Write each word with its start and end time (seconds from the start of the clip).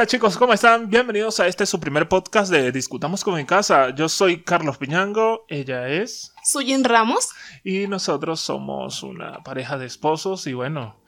Hola 0.00 0.06
chicos, 0.06 0.38
¿cómo 0.38 0.54
están? 0.54 0.88
Bienvenidos 0.88 1.40
a 1.40 1.46
este 1.46 1.66
su 1.66 1.78
primer 1.78 2.08
podcast 2.08 2.50
de 2.50 2.72
Discutamos 2.72 3.22
como 3.22 3.36
en 3.36 3.44
casa. 3.44 3.94
Yo 3.94 4.08
soy 4.08 4.42
Carlos 4.42 4.78
Piñango, 4.78 5.44
ella 5.46 5.88
es... 5.88 6.32
Suyin 6.42 6.84
Ramos. 6.84 7.28
Y 7.64 7.86
nosotros 7.86 8.40
somos 8.40 9.02
una 9.02 9.42
pareja 9.42 9.76
de 9.76 9.84
esposos 9.84 10.46
y 10.46 10.54
bueno, 10.54 10.98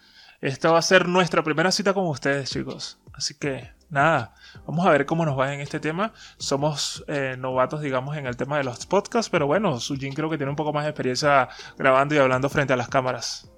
esta 0.42 0.72
va 0.72 0.78
a 0.78 0.82
ser 0.82 1.08
nuestra 1.08 1.42
primera 1.42 1.72
cita 1.72 1.94
con 1.94 2.06
ustedes 2.06 2.50
chicos. 2.50 2.98
Así 3.14 3.32
que 3.38 3.70
nada, 3.88 4.34
vamos 4.66 4.84
a 4.84 4.90
ver 4.90 5.06
cómo 5.06 5.24
nos 5.24 5.38
va 5.38 5.54
en 5.54 5.60
este 5.60 5.80
tema. 5.80 6.12
Somos 6.36 7.02
eh, 7.08 7.36
novatos, 7.38 7.80
digamos, 7.80 8.18
en 8.18 8.26
el 8.26 8.36
tema 8.36 8.58
de 8.58 8.64
los 8.64 8.84
podcasts, 8.84 9.30
pero 9.30 9.46
bueno, 9.46 9.80
Sujin 9.80 10.12
creo 10.12 10.28
que 10.28 10.36
tiene 10.36 10.50
un 10.50 10.56
poco 10.56 10.74
más 10.74 10.84
de 10.84 10.90
experiencia 10.90 11.48
grabando 11.78 12.14
y 12.14 12.18
hablando 12.18 12.50
frente 12.50 12.74
a 12.74 12.76
las 12.76 12.90
cámaras. 12.90 13.48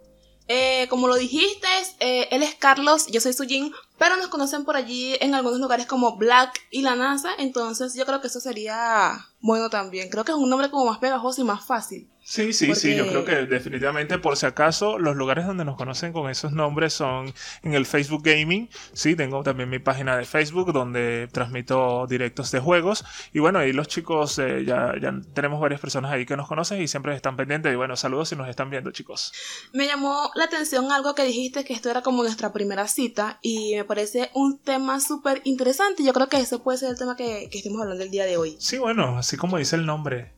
Eh, 0.47 0.87
como 0.91 1.09
lo 1.09 1.15
dijiste, 1.15 1.67
eh, 2.01 2.29
él 2.31 2.43
es 2.43 2.55
Carlos, 2.55 3.07
yo 3.07 3.21
soy 3.21 3.33
Sujin, 3.33 3.73
pero 4.05 4.19
nos 4.19 4.29
conocen 4.29 4.67
por 4.67 4.77
allí 4.77 5.17
en 5.23 5.35
algunos 5.35 5.59
lugares 5.59 5.87
como 5.87 6.19
Black 6.19 6.61
y 6.71 6.83
la 6.83 6.95
NASA, 6.95 7.31
entonces 7.39 7.95
yo 7.95 8.05
creo 8.05 8.21
que 8.21 8.27
eso 8.27 8.39
sería 8.39 9.31
bueno 9.41 9.71
también. 9.71 10.11
Creo 10.11 10.25
que 10.25 10.33
es 10.33 10.37
un 10.37 10.51
nombre 10.51 10.71
como 10.71 10.85
más 10.85 10.99
pegajoso 10.99 11.41
y 11.41 11.45
más 11.45 11.65
fácil. 11.65 12.11
Sí, 12.27 12.55
sí, 12.55 12.75
sí, 12.75 12.97
yo 12.97 13.07
creo 13.07 13.27
que 13.27 13.35
definitivamente, 13.45 14.17
por 14.17 14.39
si 14.39 14.47
acaso, 14.47 14.99
los 14.99 15.15
lugares 15.15 15.47
donde 15.47 15.67
nos 15.67 15.77
conocen 15.77 16.11
con 16.15 16.31
esos 16.31 16.53
nombres 16.53 16.95
son 16.95 17.35
en 17.63 17.75
el 17.75 17.85
Facebook 17.85 18.23
Gaming. 18.25 18.71
Sí, 18.95 19.15
tengo 19.15 19.43
también 19.43 19.69
mi 19.69 19.79
página 19.79 20.17
de 20.17 20.25
Facebook 20.25 20.73
donde 20.73 21.29
transmito 21.31 22.07
directos 22.07 22.51
de 22.51 22.61
juegos. 22.61 23.05
Y 23.35 23.41
bueno, 23.41 23.59
ahí 23.59 23.75
los 23.75 23.89
chicos, 23.89 24.39
eh, 24.39 24.65
ya, 24.67 24.95
ya 24.99 25.13
tenemos 25.35 25.61
varias 25.61 25.83
personas 25.83 26.13
ahí 26.13 26.25
que 26.25 26.35
nos 26.35 26.49
conocen 26.49 26.81
y 26.81 26.89
siempre 26.89 27.15
están 27.15 27.37
pendientes. 27.37 27.71
Y 27.71 27.77
bueno, 27.77 27.95
saludos 27.95 28.31
si 28.31 28.37
nos 28.37 28.49
están 28.49 28.71
viendo, 28.71 28.91
chicos. 28.91 29.35
Me 29.75 29.87
llamó 29.87 30.31
la 30.35 30.45
atención 30.45 30.91
algo 30.93 31.15
que 31.15 31.25
dijiste, 31.25 31.63
que 31.63 31.75
esto 31.75 31.91
era 31.91 32.01
como 32.01 32.23
nuestra 32.23 32.55
primera 32.55 32.89
cita 32.89 33.39
y 33.43 33.75
me 33.77 33.85
parece 33.95 34.29
un 34.35 34.59
tema 34.59 34.99
súper 34.99 35.41
interesante. 35.45 36.03
Yo 36.03 36.13
creo 36.13 36.29
que 36.29 36.39
ese 36.39 36.59
puede 36.59 36.79
ser 36.79 36.91
el 36.91 36.99
tema 36.99 37.15
que, 37.15 37.49
que 37.49 37.59
estemos 37.59 37.81
hablando 37.81 38.03
el 38.03 38.11
día 38.11 38.25
de 38.27 38.37
hoy. 38.37 38.57
Sí, 38.59 38.77
bueno, 38.77 39.19
así 39.19 39.37
como 39.37 39.57
dice 39.57 39.77
el 39.77 39.87
nombre, 39.87 40.33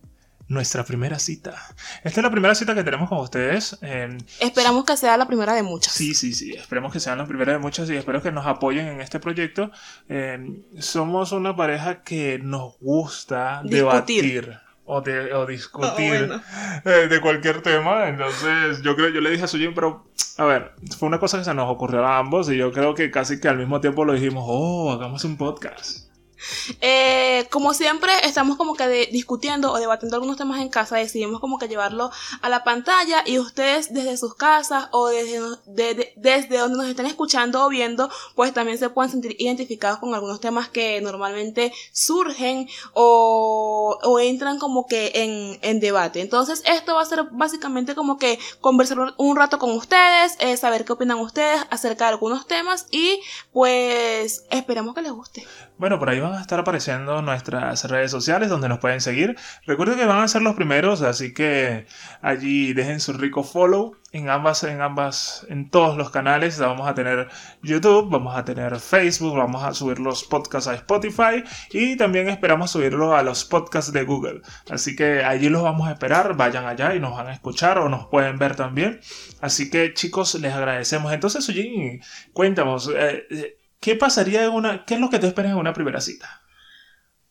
nuestra 0.46 0.84
primera 0.84 1.18
cita. 1.18 1.54
Esta 2.04 2.20
es 2.20 2.22
la 2.22 2.30
primera 2.30 2.54
cita 2.54 2.74
que 2.74 2.84
tenemos 2.84 3.08
con 3.08 3.18
ustedes. 3.18 3.78
Esperamos 4.40 4.84
que 4.84 4.94
sea 4.98 5.16
la 5.16 5.26
primera 5.26 5.54
de 5.54 5.62
muchas. 5.62 5.94
Sí, 5.94 6.14
sí, 6.14 6.34
sí. 6.34 6.52
Esperemos 6.52 6.92
que 6.92 7.00
sea 7.00 7.16
la 7.16 7.24
primera 7.26 7.52
de 7.52 7.58
muchas 7.58 7.88
y 7.88 7.96
espero 7.96 8.20
que 8.20 8.30
nos 8.30 8.46
apoyen 8.46 8.88
en 8.88 9.00
este 9.00 9.20
proyecto. 9.20 9.70
somos 10.78 11.32
una 11.32 11.56
pareja 11.56 12.02
que 12.02 12.38
nos 12.38 12.78
gusta 12.78 13.62
debatir. 13.64 14.65
O, 14.88 15.00
de, 15.00 15.46
discutir 15.46 16.30
ah, 16.32 16.80
eh, 16.84 17.08
de 17.08 17.20
cualquier 17.20 17.60
tema. 17.60 18.08
Entonces, 18.08 18.82
yo 18.82 18.94
creo, 18.94 19.08
yo 19.08 19.20
le 19.20 19.30
dije 19.30 19.44
a 19.44 19.48
Sujin, 19.48 19.74
pero 19.74 20.04
a 20.38 20.44
ver, 20.44 20.72
fue 20.96 21.08
una 21.08 21.18
cosa 21.18 21.38
que 21.38 21.44
se 21.44 21.54
nos 21.54 21.68
ocurrió 21.68 22.06
a 22.06 22.18
ambos 22.18 22.48
y 22.50 22.56
yo 22.56 22.70
creo 22.72 22.94
que 22.94 23.10
casi 23.10 23.40
que 23.40 23.48
al 23.48 23.58
mismo 23.58 23.80
tiempo 23.80 24.04
lo 24.04 24.12
dijimos, 24.12 24.44
oh, 24.46 24.92
hagamos 24.92 25.24
un 25.24 25.36
podcast. 25.36 26.05
Eh, 26.80 27.46
como 27.50 27.74
siempre, 27.74 28.12
estamos 28.24 28.56
como 28.56 28.74
que 28.74 29.08
discutiendo 29.12 29.72
o 29.72 29.78
debatiendo 29.78 30.16
algunos 30.16 30.36
temas 30.36 30.60
en 30.60 30.68
casa, 30.68 30.96
decidimos 30.96 31.40
como 31.40 31.58
que 31.58 31.68
llevarlo 31.68 32.10
a 32.42 32.48
la 32.48 32.64
pantalla 32.64 33.22
y 33.24 33.38
ustedes 33.38 33.92
desde 33.92 34.16
sus 34.16 34.34
casas 34.34 34.88
o 34.92 35.08
desde, 35.08 36.12
desde 36.16 36.58
donde 36.58 36.76
nos 36.76 36.86
estén 36.86 37.06
escuchando 37.06 37.64
o 37.64 37.68
viendo, 37.68 38.10
pues 38.34 38.52
también 38.52 38.78
se 38.78 38.90
pueden 38.90 39.10
sentir 39.10 39.36
identificados 39.38 39.98
con 39.98 40.14
algunos 40.14 40.40
temas 40.40 40.68
que 40.68 41.00
normalmente 41.00 41.72
surgen 41.92 42.68
o, 42.92 43.98
o 44.02 44.20
entran 44.20 44.58
como 44.58 44.86
que 44.86 45.12
en, 45.14 45.58
en, 45.62 45.80
debate. 45.80 46.20
Entonces, 46.20 46.62
esto 46.66 46.94
va 46.94 47.02
a 47.02 47.06
ser 47.06 47.24
básicamente 47.30 47.94
como 47.94 48.18
que 48.18 48.38
conversar 48.60 49.14
un 49.16 49.36
rato 49.36 49.58
con 49.58 49.70
ustedes, 49.70 50.36
eh, 50.38 50.56
saber 50.56 50.84
qué 50.84 50.92
opinan 50.92 51.18
ustedes 51.18 51.60
acerca 51.70 52.04
de 52.04 52.10
algunos 52.12 52.46
temas 52.46 52.86
y 52.90 53.20
pues 53.52 54.44
esperemos 54.50 54.94
que 54.94 55.02
les 55.02 55.12
guste. 55.12 55.46
Bueno, 55.78 55.98
por 55.98 56.08
ahí 56.08 56.20
van 56.20 56.32
a 56.32 56.40
estar 56.40 56.58
apareciendo 56.58 57.20
nuestras 57.20 57.84
redes 57.84 58.10
sociales 58.10 58.48
donde 58.48 58.66
nos 58.66 58.78
pueden 58.78 59.02
seguir. 59.02 59.36
Recuerden 59.66 59.98
que 59.98 60.06
van 60.06 60.22
a 60.22 60.28
ser 60.28 60.40
los 60.40 60.54
primeros, 60.54 61.02
así 61.02 61.34
que 61.34 61.86
allí 62.22 62.72
dejen 62.72 62.98
su 62.98 63.12
rico 63.12 63.42
follow 63.42 63.94
en 64.10 64.30
ambas, 64.30 64.64
en 64.64 64.80
ambas, 64.80 65.46
en 65.50 65.68
todos 65.68 65.98
los 65.98 66.10
canales. 66.10 66.58
Vamos 66.58 66.88
a 66.88 66.94
tener 66.94 67.28
YouTube, 67.62 68.08
vamos 68.10 68.34
a 68.34 68.44
tener 68.46 68.80
Facebook, 68.80 69.36
vamos 69.36 69.64
a 69.64 69.74
subir 69.74 69.98
los 69.98 70.24
podcasts 70.24 70.66
a 70.66 70.74
Spotify 70.76 71.44
y 71.70 71.96
también 71.96 72.30
esperamos 72.30 72.70
subirlo 72.70 73.14
a 73.14 73.22
los 73.22 73.44
podcasts 73.44 73.92
de 73.92 74.02
Google. 74.04 74.40
Así 74.70 74.96
que 74.96 75.24
allí 75.24 75.50
los 75.50 75.62
vamos 75.62 75.88
a 75.88 75.92
esperar, 75.92 76.38
vayan 76.38 76.64
allá 76.64 76.94
y 76.94 77.00
nos 77.00 77.14
van 77.14 77.26
a 77.26 77.34
escuchar 77.34 77.76
o 77.80 77.90
nos 77.90 78.06
pueden 78.06 78.38
ver 78.38 78.56
también. 78.56 79.00
Así 79.42 79.68
que 79.68 79.92
chicos, 79.92 80.36
les 80.36 80.54
agradecemos. 80.54 81.12
Entonces, 81.12 81.46
oye, 81.50 82.00
cuéntanos. 82.32 82.88
Eh, 82.88 83.26
eh, 83.30 83.56
¿Qué 83.80 83.94
pasaría 83.96 84.44
en 84.44 84.52
una... 84.52 84.84
¿Qué 84.84 84.94
es 84.94 85.00
lo 85.00 85.10
que 85.10 85.18
tú 85.18 85.26
esperas 85.26 85.52
en 85.52 85.58
una 85.58 85.74
primera 85.74 86.00
cita? 86.00 86.42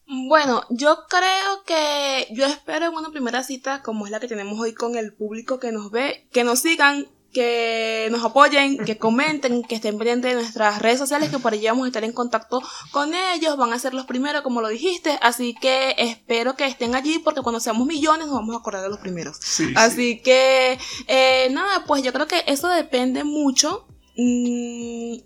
Bueno, 0.08 0.64
yo 0.70 1.06
creo 1.10 1.64
que 1.66 2.28
yo 2.32 2.46
espero 2.46 2.86
en 2.86 2.94
una 2.94 3.10
primera 3.10 3.44
cita 3.44 3.82
como 3.82 4.06
es 4.06 4.12
la 4.12 4.20
que 4.20 4.28
tenemos 4.28 4.60
hoy 4.60 4.74
con 4.74 4.96
el 4.96 5.14
público 5.14 5.60
que 5.60 5.72
nos 5.72 5.90
ve, 5.90 6.28
que 6.32 6.44
nos 6.44 6.60
sigan, 6.60 7.08
que 7.34 8.08
nos 8.12 8.24
apoyen, 8.24 8.78
que 8.78 8.98
comenten, 9.00 9.64
que 9.64 9.76
estén 9.76 9.98
pendientes 9.98 10.32
de 10.32 10.42
nuestras 10.42 10.80
redes 10.80 11.00
sociales, 11.00 11.32
que 11.32 11.40
por 11.40 11.54
allí 11.54 11.66
vamos 11.66 11.86
a 11.86 11.88
estar 11.88 12.04
en 12.04 12.14
contacto 12.14 12.62
con 12.92 13.16
ellos, 13.16 13.58
van 13.58 13.74
a 13.74 13.80
ser 13.80 13.96
los 13.96 14.06
primeros, 14.06 14.44
como 14.44 14.62
lo 14.62 14.70
dijiste, 14.70 15.18
así 15.24 15.56
que 15.56 15.96
espero 15.98 16.56
que 16.56 16.66
estén 16.68 16.94
allí, 16.94 17.18
porque 17.20 17.42
cuando 17.42 17.60
seamos 17.60 17.88
millones 17.88 18.28
nos 18.28 18.36
vamos 18.36 18.56
a 18.56 18.60
acordar 18.60 18.84
de 18.84 18.90
los 18.90 19.00
primeros. 19.00 19.40
así 19.76 20.22
que, 20.22 20.78
eh, 21.08 21.50
nada, 21.52 21.84
pues 21.86 22.04
yo 22.04 22.14
creo 22.14 22.28
que 22.28 22.44
eso 22.46 22.68
depende 22.68 23.24
mucho. 23.24 23.88
Mmm, 24.18 25.18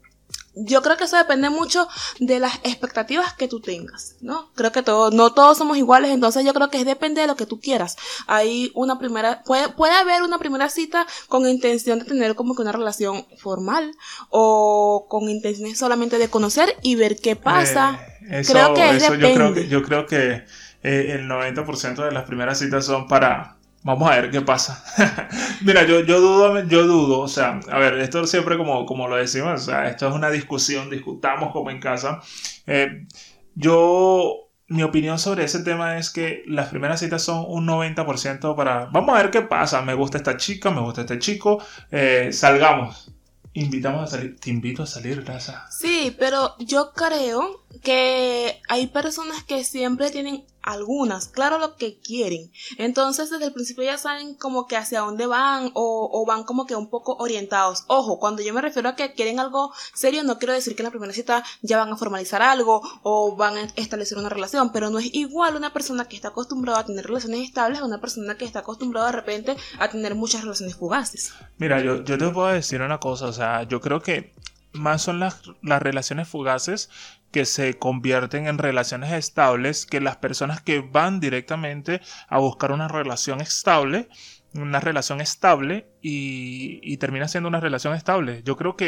yo 0.66 0.82
creo 0.82 0.98
que 0.98 1.06
eso 1.06 1.18
depende 1.18 1.50
mucho 1.50 1.88
de 2.20 2.40
las 2.40 2.56
expectativas 2.64 3.34
que 3.34 3.48
tú 3.48 3.60
tengas, 3.60 4.16
¿no? 4.22 4.50
Creo 4.56 4.72
que 4.72 4.84
todo, 4.84 5.12
no 5.12 5.34
todos 5.34 5.58
somos 5.58 5.78
iguales, 5.78 6.12
entonces 6.12 6.46
yo 6.46 6.54
creo 6.54 6.70
que 6.70 6.86
depende 6.86 7.22
de 7.22 7.28
lo 7.28 7.36
que 7.36 7.46
tú 7.46 7.60
quieras. 7.60 7.98
Hay 8.28 8.72
una 8.76 9.00
primera, 9.00 9.44
puede, 9.44 9.70
puede 9.70 9.94
haber 9.94 10.24
una 10.24 10.38
primera 10.38 10.70
cita 10.70 11.06
con 11.28 11.48
intención 11.48 12.00
de 12.00 12.06
tener 12.06 12.36
como 12.36 12.56
que 12.56 12.62
una 12.62 12.72
relación 12.72 13.26
formal 13.38 13.92
o 14.30 15.06
con 15.10 15.30
intenciones 15.30 15.78
solamente 15.78 16.18
de 16.18 16.30
conocer 16.30 16.76
y 16.82 16.96
ver 16.96 17.18
qué 17.18 17.36
pasa. 17.36 18.00
Eh, 18.30 18.44
creo 18.46 18.74
que 18.74 18.90
eso 18.96 19.16
yo 19.16 19.34
creo 19.34 19.54
que, 19.54 19.68
yo 19.68 19.84
creo 19.84 20.06
que 20.06 20.44
eh, 20.84 21.16
el 21.20 21.28
90% 21.28 22.06
de 22.06 22.12
las 22.12 22.26
primeras 22.26 22.60
citas 22.60 22.86
son 22.86 23.08
para 23.08 23.59
Vamos 23.84 24.10
a 24.12 24.16
ver 24.16 24.30
qué 24.30 24.42
pasa. 24.42 24.84
Mira, 25.62 25.86
yo, 25.86 26.02
yo 26.02 26.20
dudo, 26.20 26.64
yo 26.66 26.86
dudo, 26.86 27.20
o 27.22 27.28
sea, 27.28 27.60
a 27.72 27.80
ver, 27.80 27.96
esto 28.00 28.28
siempre 28.28 28.58
como, 28.58 28.86
como 28.86 29.08
lo 29.08 29.16
decimos, 29.16 29.62
o 29.62 29.66
sea, 29.66 29.88
esto 29.88 30.10
es 30.10 30.14
una 30.14 30.30
discusión, 30.30 30.90
discutamos 30.90 31.54
como 31.54 31.72
en 31.72 31.80
casa. 31.80 32.22
Eh, 32.68 33.08
yo, 33.56 34.50
mi 34.68 34.84
opinión 34.84 35.18
sobre 35.18 35.46
ese 35.46 35.64
tema 35.64 35.98
es 35.98 36.10
que 36.10 36.44
las 36.46 36.68
primeras 36.68 37.00
citas 37.00 37.24
son 37.24 37.46
un 37.48 37.66
90% 37.68 38.56
para, 38.56 38.86
vamos 38.88 39.18
a 39.18 39.22
ver 39.22 39.32
qué 39.32 39.42
pasa, 39.44 39.82
me 39.82 39.94
gusta 39.94 40.18
esta 40.18 40.36
chica, 40.36 40.72
me 40.72 40.82
gusta 40.82 41.02
este 41.02 41.20
chico, 41.20 41.64
eh, 41.90 42.30
salgamos. 42.34 43.14
Invitamos 43.54 44.04
a 44.04 44.18
salir, 44.18 44.40
te 44.40 44.50
invito 44.52 44.84
a 44.84 44.86
salir, 44.86 45.26
Raza. 45.26 45.66
Sí, 45.72 46.16
pero 46.20 46.56
yo 46.60 46.92
creo 46.94 47.66
que 47.84 48.62
hay 48.68 48.88
personas 48.88 49.44
que 49.44 49.64
siempre 49.64 50.10
tienen 50.12 50.46
algunas, 50.62 51.28
claro 51.28 51.58
lo 51.58 51.76
que 51.76 52.00
quieren. 52.00 52.52
Entonces 52.78 53.30
desde 53.30 53.46
el 53.46 53.54
principio 53.54 53.84
ya 53.84 53.98
saben 53.98 54.36
como 54.36 54.68
que 54.68 54.78
hacia 54.78 55.00
dónde 55.00 55.26
van 55.26 55.72
o, 55.74 56.26
van 56.28 56.44
como 56.44 56.66
que 56.66 56.76
un 56.76 56.90
poco 56.90 57.16
orientados. 57.20 57.86
Ojo, 57.88 58.20
cuando 58.20 58.42
yo 58.42 58.54
me 58.54 58.62
refiero 58.62 58.90
a 58.90 58.96
que 58.96 59.14
quieren 59.14 59.40
algo 59.40 59.74
serio, 59.94 60.24
no 60.24 60.38
quiero 60.38 60.54
decir 60.54 60.76
que 60.76 60.82
en 60.82 60.86
la 60.86 60.92
primera 60.92 61.14
cita 61.14 61.44
ya 61.62 61.78
van 61.78 61.92
a 61.92 61.98
formalizar 61.98 62.42
algo 62.42 62.82
o 63.04 63.36
van 63.36 63.58
a 63.58 63.62
establecer 63.76 64.18
una 64.18 64.30
relación, 64.30 64.72
pero 64.72 64.90
no 64.90 65.00
es 65.00 65.14
igual 65.14 65.56
una 65.56 65.74
persona 65.74 66.06
que 66.06 66.16
está 66.16 66.30
acostumbrada 66.30 66.80
a 66.80 66.86
tener 66.86 67.06
relaciones 67.06 67.42
estables 67.42 67.80
a 67.80 67.86
una 67.86 68.02
persona 68.02 68.38
que 68.38 68.46
está 68.46 68.60
acostumbrada 68.60 69.08
de 69.08 69.14
repente 69.14 69.58
a 69.80 69.90
tener 69.90 70.16
muchas 70.16 70.42
relaciones 70.42 70.76
fugaces. 70.76 71.34
Mira, 71.58 71.82
yo, 71.82 72.04
yo 72.04 72.18
te 72.18 72.30
puedo 72.30 72.48
decir 72.48 72.82
una 72.82 73.00
cosa, 73.00 73.28
o 73.28 73.34
sea, 73.34 73.64
yo 73.64 73.80
creo 73.82 74.02
que 74.02 74.34
más 74.74 75.02
son 75.02 75.20
las, 75.20 75.42
las 75.62 75.82
relaciones 75.82 76.28
fugaces 76.28 76.90
que 77.32 77.46
se 77.46 77.78
convierten 77.78 78.48
en 78.48 78.58
relaciones 78.58 79.12
estables 79.12 79.86
que 79.86 80.02
las 80.02 80.18
personas 80.18 80.62
que 80.62 80.80
van 80.82 81.20
directamente 81.20 82.02
a 82.28 82.40
buscar 82.40 82.72
una 82.72 82.88
relación 82.88 83.42
estable, 83.42 84.10
una 84.54 84.80
relación 84.80 85.22
estable 85.22 85.88
y, 86.02 86.98
termina 86.98 87.28
siendo 87.28 87.50
una 87.50 87.60
relación 87.60 87.94
estable. 87.94 88.42
Yo 88.44 88.56
creo 88.56 88.76
que 88.76 88.88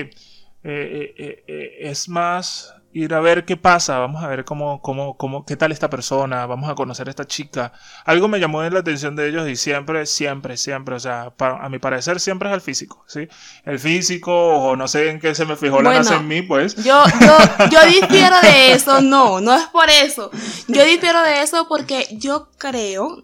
eh, 0.63 1.13
eh, 1.17 1.43
eh, 1.47 1.77
es 1.81 2.09
más 2.09 2.75
ir 2.93 3.13
a 3.13 3.19
ver 3.19 3.45
qué 3.45 3.57
pasa, 3.57 3.99
vamos 3.99 4.23
a 4.23 4.27
ver 4.27 4.45
cómo, 4.45 4.81
cómo, 4.81 5.17
cómo, 5.17 5.45
qué 5.45 5.55
tal 5.55 5.71
esta 5.71 5.89
persona, 5.89 6.45
vamos 6.45 6.69
a 6.69 6.75
conocer 6.75 7.07
a 7.07 7.09
esta 7.09 7.25
chica. 7.25 7.73
Algo 8.05 8.27
me 8.27 8.39
llamó 8.39 8.61
la 8.63 8.79
atención 8.79 9.15
de 9.15 9.29
ellos 9.29 9.47
y 9.47 9.55
siempre, 9.55 10.05
siempre, 10.05 10.57
siempre, 10.57 10.95
o 10.95 10.99
sea, 10.99 11.33
a 11.39 11.69
mi 11.69 11.79
parecer 11.79 12.19
siempre 12.19 12.49
es 12.49 12.55
el 12.55 12.61
físico, 12.61 13.03
¿sí? 13.07 13.27
El 13.65 13.79
físico, 13.79 14.31
o 14.31 14.75
no 14.75 14.87
sé 14.87 15.09
en 15.09 15.19
qué 15.19 15.35
se 15.35 15.45
me 15.45 15.55
fijó 15.55 15.81
la 15.81 15.93
nace 15.93 16.15
en 16.15 16.27
mí, 16.27 16.41
pues. 16.41 16.75
Yo, 16.83 17.03
yo, 17.21 17.37
yo 17.71 17.79
difiero 17.87 18.39
de 18.41 18.73
eso, 18.73 19.01
no, 19.01 19.41
no 19.41 19.53
es 19.55 19.67
por 19.67 19.89
eso. 19.89 20.31
Yo 20.67 20.83
difiero 20.83 21.21
de 21.23 21.41
eso 21.41 21.67
porque 21.67 22.07
yo 22.11 22.49
creo 22.57 23.23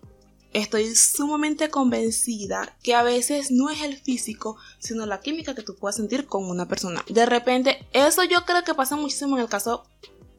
Estoy 0.58 0.96
sumamente 0.96 1.70
convencida 1.70 2.76
que 2.82 2.96
a 2.96 3.04
veces 3.04 3.52
no 3.52 3.70
es 3.70 3.84
el 3.84 3.96
físico, 3.96 4.58
sino 4.80 5.06
la 5.06 5.20
química 5.20 5.54
que 5.54 5.62
tú 5.62 5.76
puedas 5.76 5.98
sentir 5.98 6.26
con 6.26 6.46
una 6.46 6.68
persona. 6.68 7.06
De 7.08 7.28
repente, 7.28 7.86
eso 7.94 8.24
yo 8.24 8.44
creo 8.44 8.64
que 8.64 8.74
pasa 8.74 8.96
muchísimo 8.96 9.36
en 9.36 9.44
el 9.44 9.50
caso 9.50 9.86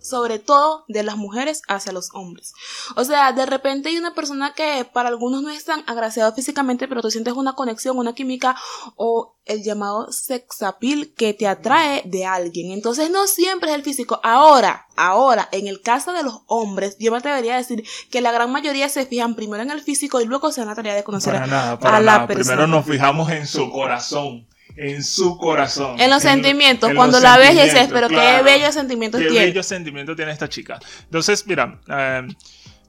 sobre 0.00 0.38
todo 0.38 0.84
de 0.88 1.02
las 1.02 1.16
mujeres 1.16 1.62
hacia 1.68 1.92
los 1.92 2.10
hombres. 2.12 2.52
O 2.96 3.04
sea, 3.04 3.32
de 3.32 3.46
repente 3.46 3.88
hay 3.88 3.98
una 3.98 4.14
persona 4.14 4.52
que 4.54 4.86
para 4.92 5.08
algunos 5.08 5.42
no 5.42 5.50
es 5.50 5.64
tan 5.64 5.84
agraciado 5.86 6.32
físicamente, 6.32 6.88
pero 6.88 7.02
tú 7.02 7.10
sientes 7.10 7.34
una 7.34 7.54
conexión, 7.54 7.98
una 7.98 8.14
química 8.14 8.56
o 8.96 9.36
el 9.44 9.62
llamado 9.62 10.12
sex 10.12 10.62
appeal 10.62 11.12
que 11.16 11.34
te 11.34 11.46
atrae 11.46 12.02
de 12.04 12.26
alguien. 12.26 12.70
Entonces 12.70 13.10
no 13.10 13.26
siempre 13.26 13.70
es 13.70 13.76
el 13.76 13.82
físico. 13.82 14.20
Ahora, 14.22 14.86
ahora, 14.96 15.48
en 15.52 15.66
el 15.66 15.80
caso 15.80 16.12
de 16.12 16.22
los 16.22 16.40
hombres, 16.46 16.96
yo 16.98 17.10
me 17.10 17.18
atrevería 17.18 17.54
a 17.54 17.58
decir 17.58 17.84
que 18.10 18.20
la 18.20 18.32
gran 18.32 18.52
mayoría 18.52 18.88
se 18.88 19.06
fijan 19.06 19.34
primero 19.34 19.62
en 19.62 19.70
el 19.70 19.80
físico 19.80 20.20
y 20.20 20.26
luego 20.26 20.52
se 20.52 20.60
dan 20.60 20.68
la 20.68 20.74
tarea 20.74 20.94
de 20.94 21.04
conocer 21.04 21.36
a 21.36 21.46
la 21.46 22.26
persona. 22.26 22.26
Primero 22.26 22.66
nos 22.66 22.84
fijamos 22.86 23.30
en 23.30 23.46
su 23.46 23.70
corazón 23.70 24.46
en 24.78 25.02
su 25.02 25.36
corazón. 25.36 26.00
En 26.00 26.08
los 26.08 26.22
sentimientos, 26.22 26.92
cuando 26.94 27.18
la 27.20 27.36
ves 27.36 27.54
y 27.54 27.62
dices, 27.62 27.88
pero 27.92 28.08
qué 28.08 28.42
bellos 28.44 28.74
sentimientos 28.74 29.20
tiene. 29.20 29.34
Qué 29.34 29.44
bellos 29.46 29.66
sentimientos 29.66 30.16
tiene 30.16 30.30
esta 30.30 30.48
chica. 30.48 30.78
Entonces, 31.04 31.44
mira, 31.46 31.80
eh, 31.88 32.28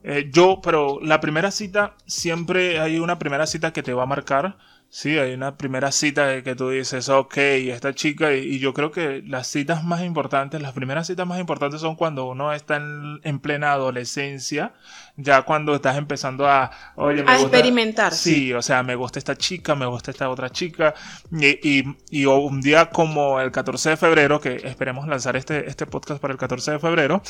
eh, 0.04 0.30
yo, 0.32 0.60
pero 0.62 1.00
la 1.02 1.20
primera 1.20 1.52
cita, 1.52 1.96
siempre 2.06 2.80
hay 2.80 3.00
una 3.00 3.18
primera 3.18 3.48
cita 3.48 3.74
que 3.74 3.84
te 3.84 3.94
va 3.94 4.04
a 4.04 4.06
marcar 4.06 4.58
Sí, 4.92 5.20
hay 5.20 5.36
una 5.36 5.56
primera 5.56 5.92
cita 5.92 6.42
que 6.42 6.56
tú 6.56 6.70
dices, 6.72 7.10
ok, 7.10 7.38
esta 7.38 7.94
chica, 7.94 8.34
y, 8.34 8.58
yo 8.58 8.74
creo 8.74 8.90
que 8.90 9.22
las 9.24 9.46
citas 9.46 9.84
más 9.84 10.02
importantes, 10.02 10.60
las 10.64 10.74
primeras 10.74 11.06
citas 11.06 11.28
más 11.28 11.40
importantes 11.40 11.82
son 11.82 11.96
cuando 11.96 12.26
uno 12.26 12.52
está 12.52 12.78
en, 12.78 13.40
plena 13.40 13.74
adolescencia, 13.74 14.74
ya 15.16 15.44
cuando 15.44 15.76
estás 15.76 15.96
empezando 15.96 16.48
a, 16.50 16.72
oye, 16.96 17.24
a 17.28 17.40
experimentar. 17.40 18.14
Sí, 18.16 18.52
o 18.52 18.64
sea, 18.64 18.82
me 18.82 18.96
gusta 18.96 19.20
esta 19.20 19.36
chica, 19.36 19.76
me 19.76 19.86
gusta 19.86 20.10
esta 20.10 20.28
otra 20.28 20.50
chica, 20.50 20.96
y, 21.32 21.84
y, 22.10 22.26
un 22.26 22.60
día 22.60 22.90
como 22.90 23.40
el 23.40 23.52
14 23.52 23.92
de 23.92 23.98
febrero, 23.98 24.42
que 24.42 24.56
esperemos 24.56 25.08
lanzar 25.08 25.36
este, 25.36 25.70
este 25.70 25.86
podcast 25.86 26.20
para 26.20 26.32
el 26.32 26.40
14 26.40 26.72
de 26.72 26.80
febrero, 26.80 27.22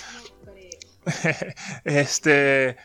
este 1.84 2.78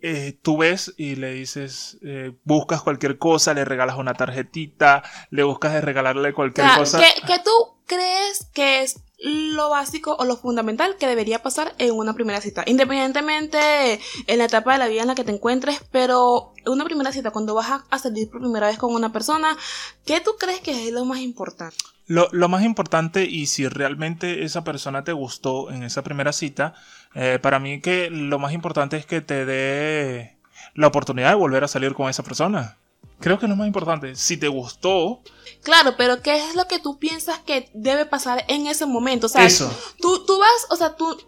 eh, 0.00 0.38
tú 0.42 0.58
ves 0.58 0.94
y 0.96 1.16
le 1.16 1.32
dices, 1.32 1.98
eh, 2.02 2.32
buscas 2.44 2.82
cualquier 2.82 3.18
cosa, 3.18 3.54
le 3.54 3.64
regalas 3.64 3.96
una 3.96 4.14
tarjetita, 4.14 5.02
le 5.30 5.42
buscas 5.42 5.72
de 5.72 5.80
regalarle 5.80 6.32
cualquier 6.32 6.66
cosa. 6.76 7.00
¿qué, 7.26 7.38
tú 7.44 7.77
crees 7.88 8.46
que 8.52 8.82
es 8.82 9.00
lo 9.18 9.70
básico 9.70 10.14
o 10.16 10.24
lo 10.24 10.36
fundamental 10.36 10.96
que 10.96 11.08
debería 11.08 11.42
pasar 11.42 11.74
en 11.78 11.92
una 11.92 12.14
primera 12.14 12.40
cita? 12.40 12.62
Independientemente 12.66 13.98
en 14.28 14.38
la 14.38 14.44
etapa 14.44 14.74
de 14.74 14.78
la 14.78 14.86
vida 14.86 15.02
en 15.02 15.08
la 15.08 15.16
que 15.16 15.24
te 15.24 15.32
encuentres, 15.32 15.80
pero 15.90 16.52
en 16.64 16.72
una 16.72 16.84
primera 16.84 17.10
cita, 17.10 17.32
cuando 17.32 17.54
vas 17.54 17.82
a 17.90 17.98
salir 17.98 18.30
por 18.30 18.40
primera 18.40 18.68
vez 18.68 18.78
con 18.78 18.94
una 18.94 19.12
persona, 19.12 19.56
¿qué 20.06 20.20
tú 20.20 20.32
crees 20.38 20.60
que 20.60 20.86
es 20.86 20.92
lo 20.92 21.04
más 21.04 21.18
importante? 21.18 21.76
Lo, 22.06 22.28
lo, 22.32 22.48
más 22.48 22.62
importante 22.62 23.24
y 23.24 23.46
si 23.46 23.68
realmente 23.68 24.44
esa 24.44 24.64
persona 24.64 25.04
te 25.04 25.12
gustó 25.12 25.70
en 25.70 25.82
esa 25.82 26.02
primera 26.02 26.32
cita, 26.32 26.74
eh, 27.14 27.38
para 27.42 27.58
mí 27.58 27.80
que 27.80 28.08
lo 28.10 28.38
más 28.38 28.52
importante 28.52 28.96
es 28.96 29.04
que 29.04 29.20
te 29.20 29.44
dé 29.44 30.38
la 30.74 30.86
oportunidad 30.86 31.30
de 31.30 31.34
volver 31.34 31.64
a 31.64 31.68
salir 31.68 31.94
con 31.94 32.08
esa 32.08 32.22
persona. 32.22 32.76
Creo 33.20 33.38
que 33.38 33.46
es 33.46 33.50
lo 33.50 33.56
más 33.56 33.66
importante. 33.66 34.14
Si 34.14 34.36
te 34.36 34.48
gustó. 34.48 35.20
Claro, 35.62 35.94
pero 35.96 36.22
¿qué 36.22 36.36
es 36.36 36.54
lo 36.54 36.66
que 36.66 36.78
tú 36.78 36.98
piensas 36.98 37.40
que 37.40 37.70
debe 37.74 38.06
pasar 38.06 38.44
en 38.48 38.66
ese 38.66 38.86
momento? 38.86 39.26
O 39.26 39.28
sea, 39.28 39.44
Eso. 39.44 39.70
Tú, 40.00 40.24
tú 40.24 40.38
vas, 40.38 40.66
o 40.70 40.76
sea, 40.76 40.94
tú, 40.94 41.18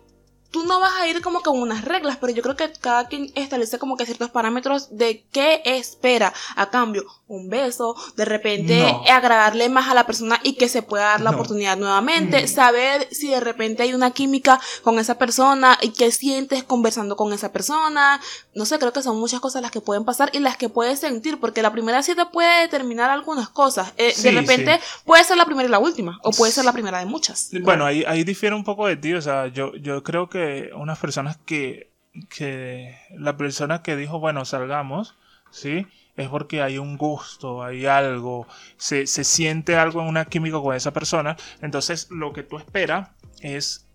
tú 0.51 0.65
no 0.65 0.81
vas 0.81 0.93
a 1.01 1.07
ir 1.09 1.21
como 1.23 1.43
con 1.43 1.61
unas 1.61 1.85
reglas, 1.85 2.17
pero 2.21 2.33
yo 2.33 2.43
creo 2.43 2.57
que 2.57 2.73
cada 2.81 3.09
quien 3.09 3.31
establece 3.35 3.79
como 3.79 3.97
que 3.97 4.07
ciertos 4.07 4.31
parámetros 4.31 4.97
de 4.97 5.25
qué 5.33 5.63
espera 5.65 6.33
a 6.57 6.71
cambio. 6.71 7.05
Un 7.29 7.49
beso, 7.49 7.95
de 8.17 8.25
repente 8.25 8.85
agradarle 9.09 9.69
más 9.69 9.89
a 9.89 9.95
la 9.95 10.05
persona 10.05 10.41
y 10.43 10.55
que 10.55 10.69
se 10.69 10.83
pueda 10.83 11.05
dar 11.05 11.21
la 11.21 11.31
oportunidad 11.31 11.77
nuevamente, 11.77 12.49
saber 12.49 13.07
si 13.13 13.31
de 13.31 13.39
repente 13.39 13.85
hay 13.85 13.95
una 13.95 14.11
química 14.11 14.61
con 14.83 14.99
esa 14.99 15.17
persona 15.17 15.79
y 15.81 15.91
qué 15.91 16.11
sientes 16.11 16.65
conversando 16.65 17.17
con 17.17 17.33
esa 17.33 17.53
persona. 17.53 18.21
No 18.55 18.65
sé, 18.65 18.81
creo 18.81 18.93
que 18.93 19.03
son 19.03 19.19
muchas 19.21 19.39
cosas 19.39 19.63
las 19.63 19.71
que 19.71 19.81
pueden 19.81 20.05
pasar 20.05 20.31
y 20.33 20.41
las 20.41 20.57
que 20.57 20.69
puedes 20.69 20.99
sentir, 20.99 21.39
porque 21.39 21.63
la 21.63 21.71
primera 21.71 22.03
cita 22.03 22.31
puede 22.33 22.63
determinar 22.63 23.11
algunas 23.11 23.49
cosas. 23.49 23.93
Eh, 23.97 24.13
de 24.21 24.33
repente 24.33 24.81
puede 25.05 25.23
ser 25.23 25.37
la 25.37 25.45
primera 25.45 25.69
y 25.69 25.71
la 25.71 25.79
última, 25.79 26.19
o 26.25 26.33
puede 26.33 26.51
ser 26.51 26.65
la 26.65 26.73
primera 26.73 26.99
de 26.99 27.07
muchas. 27.07 27.51
Bueno, 27.63 27.87
ahí, 27.87 28.03
ahí 28.09 28.25
difiere 28.25 28.57
un 28.57 28.65
poco 28.65 28.89
de 28.89 28.97
ti, 28.97 29.15
o 29.15 29.23
sea, 29.23 29.47
yo, 29.47 29.77
yo 29.77 30.03
creo 30.03 30.29
que 30.29 30.40
unas 30.75 30.99
personas 30.99 31.39
que, 31.39 31.91
que 32.29 32.97
la 33.17 33.37
persona 33.37 33.83
que 33.83 33.97
dijo, 33.97 34.19
bueno, 34.19 34.45
salgamos, 34.45 35.17
¿sí? 35.51 35.87
Es 36.17 36.29
porque 36.29 36.63
hay 36.63 36.79
un 36.79 36.97
gusto, 36.97 37.63
hay 37.63 37.87
algo, 37.87 38.47
se, 38.77 39.07
siente 39.07 39.77
algo 39.77 40.03
en 40.03 40.09
una 40.09 40.25
química 40.27 40.61
con 40.61 40.75
esa 40.75 40.93
persona. 40.93 41.37
Entonces, 41.63 42.11
lo 42.11 42.33
que 42.33 42.43
tú 42.43 42.59
esperas 42.59 43.11
es 43.41 43.89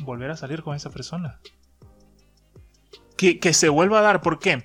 volver 0.00 0.30
a 0.30 0.36
salir 0.36 0.62
con 0.62 0.76
esa 0.76 0.90
persona. 0.90 1.40
Que, 3.16 3.38
que 3.38 3.52
se 3.52 3.68
vuelva 3.68 4.00
a 4.00 4.02
dar. 4.02 4.20
¿Por 4.20 4.38
qué? 4.38 4.64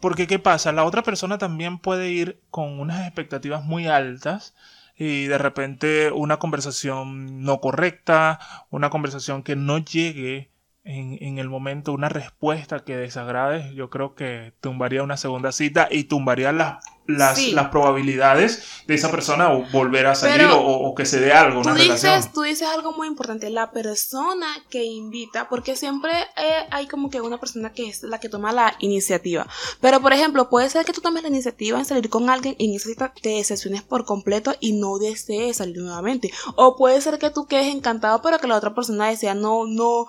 Porque, 0.00 0.26
¿qué 0.26 0.38
pasa? 0.38 0.72
La 0.72 0.84
otra 0.84 1.02
persona 1.02 1.38
también 1.38 1.78
puede 1.78 2.10
ir 2.10 2.40
con 2.50 2.78
unas 2.78 3.06
expectativas 3.06 3.64
muy 3.64 3.86
altas 3.86 4.54
y 4.96 5.26
de 5.26 5.38
repente 5.38 6.12
una 6.12 6.38
conversación 6.38 7.42
no 7.42 7.60
correcta, 7.60 8.38
una 8.70 8.90
conversación 8.90 9.42
que 9.42 9.56
no 9.56 9.78
llegue 9.78 10.50
en, 10.84 11.16
en, 11.20 11.38
el 11.38 11.48
momento 11.48 11.92
una 11.92 12.10
respuesta 12.10 12.80
que 12.80 12.96
desagrade, 12.96 13.74
yo 13.74 13.88
creo 13.88 14.14
que 14.14 14.52
tumbaría 14.60 15.02
una 15.02 15.16
segunda 15.16 15.50
cita 15.50 15.88
y 15.90 16.04
tumbaría 16.04 16.52
las, 16.52 16.84
las, 17.06 17.38
las 17.48 17.68
probabilidades 17.68 18.82
de 18.86 18.94
esa 18.94 19.10
persona 19.10 19.48
volver 19.72 20.06
a 20.06 20.14
salir 20.14 20.46
o, 20.50 20.94
que 20.94 21.06
se 21.06 21.20
dé 21.20 21.32
algo, 21.32 21.62
tú 21.62 21.74
dices, 21.74 22.32
Tú 22.32 22.42
dices 22.42 22.68
algo 22.68 22.92
muy 22.92 23.08
importante, 23.08 23.50
la 23.50 23.70
persona 23.70 24.46
que 24.70 24.84
invita, 24.84 25.48
porque 25.48 25.76
siempre 25.76 26.12
eh, 26.36 26.66
hay 26.70 26.86
como 26.86 27.10
que 27.10 27.20
una 27.20 27.38
persona 27.38 27.72
que 27.72 27.88
es 27.88 28.02
la 28.02 28.20
que 28.20 28.28
toma 28.28 28.52
la 28.52 28.76
iniciativa. 28.78 29.46
Pero, 29.80 30.00
por 30.00 30.12
ejemplo, 30.12 30.48
puede 30.48 30.68
ser 30.70 30.84
que 30.84 30.92
tú 30.92 31.00
tomes 31.00 31.22
la 31.22 31.28
iniciativa 31.28 31.78
en 31.78 31.84
salir 31.84 32.08
con 32.08 32.30
alguien 32.30 32.56
y 32.58 32.70
en 32.70 32.76
esa 32.76 32.88
cita 32.88 33.12
te 33.20 33.30
decepciones 33.30 33.82
por 33.82 34.04
completo 34.04 34.54
y 34.60 34.72
no 34.72 34.98
desees 34.98 35.58
salir 35.58 35.78
nuevamente. 35.78 36.30
O 36.56 36.76
puede 36.76 37.00
ser 37.00 37.18
que 37.18 37.30
tú 37.30 37.46
quedes 37.46 37.74
encantado, 37.74 38.20
pero 38.22 38.38
que 38.38 38.46
la 38.46 38.56
otra 38.56 38.74
persona 38.74 39.08
desea 39.08 39.34
no, 39.34 39.66
no, 39.66 40.06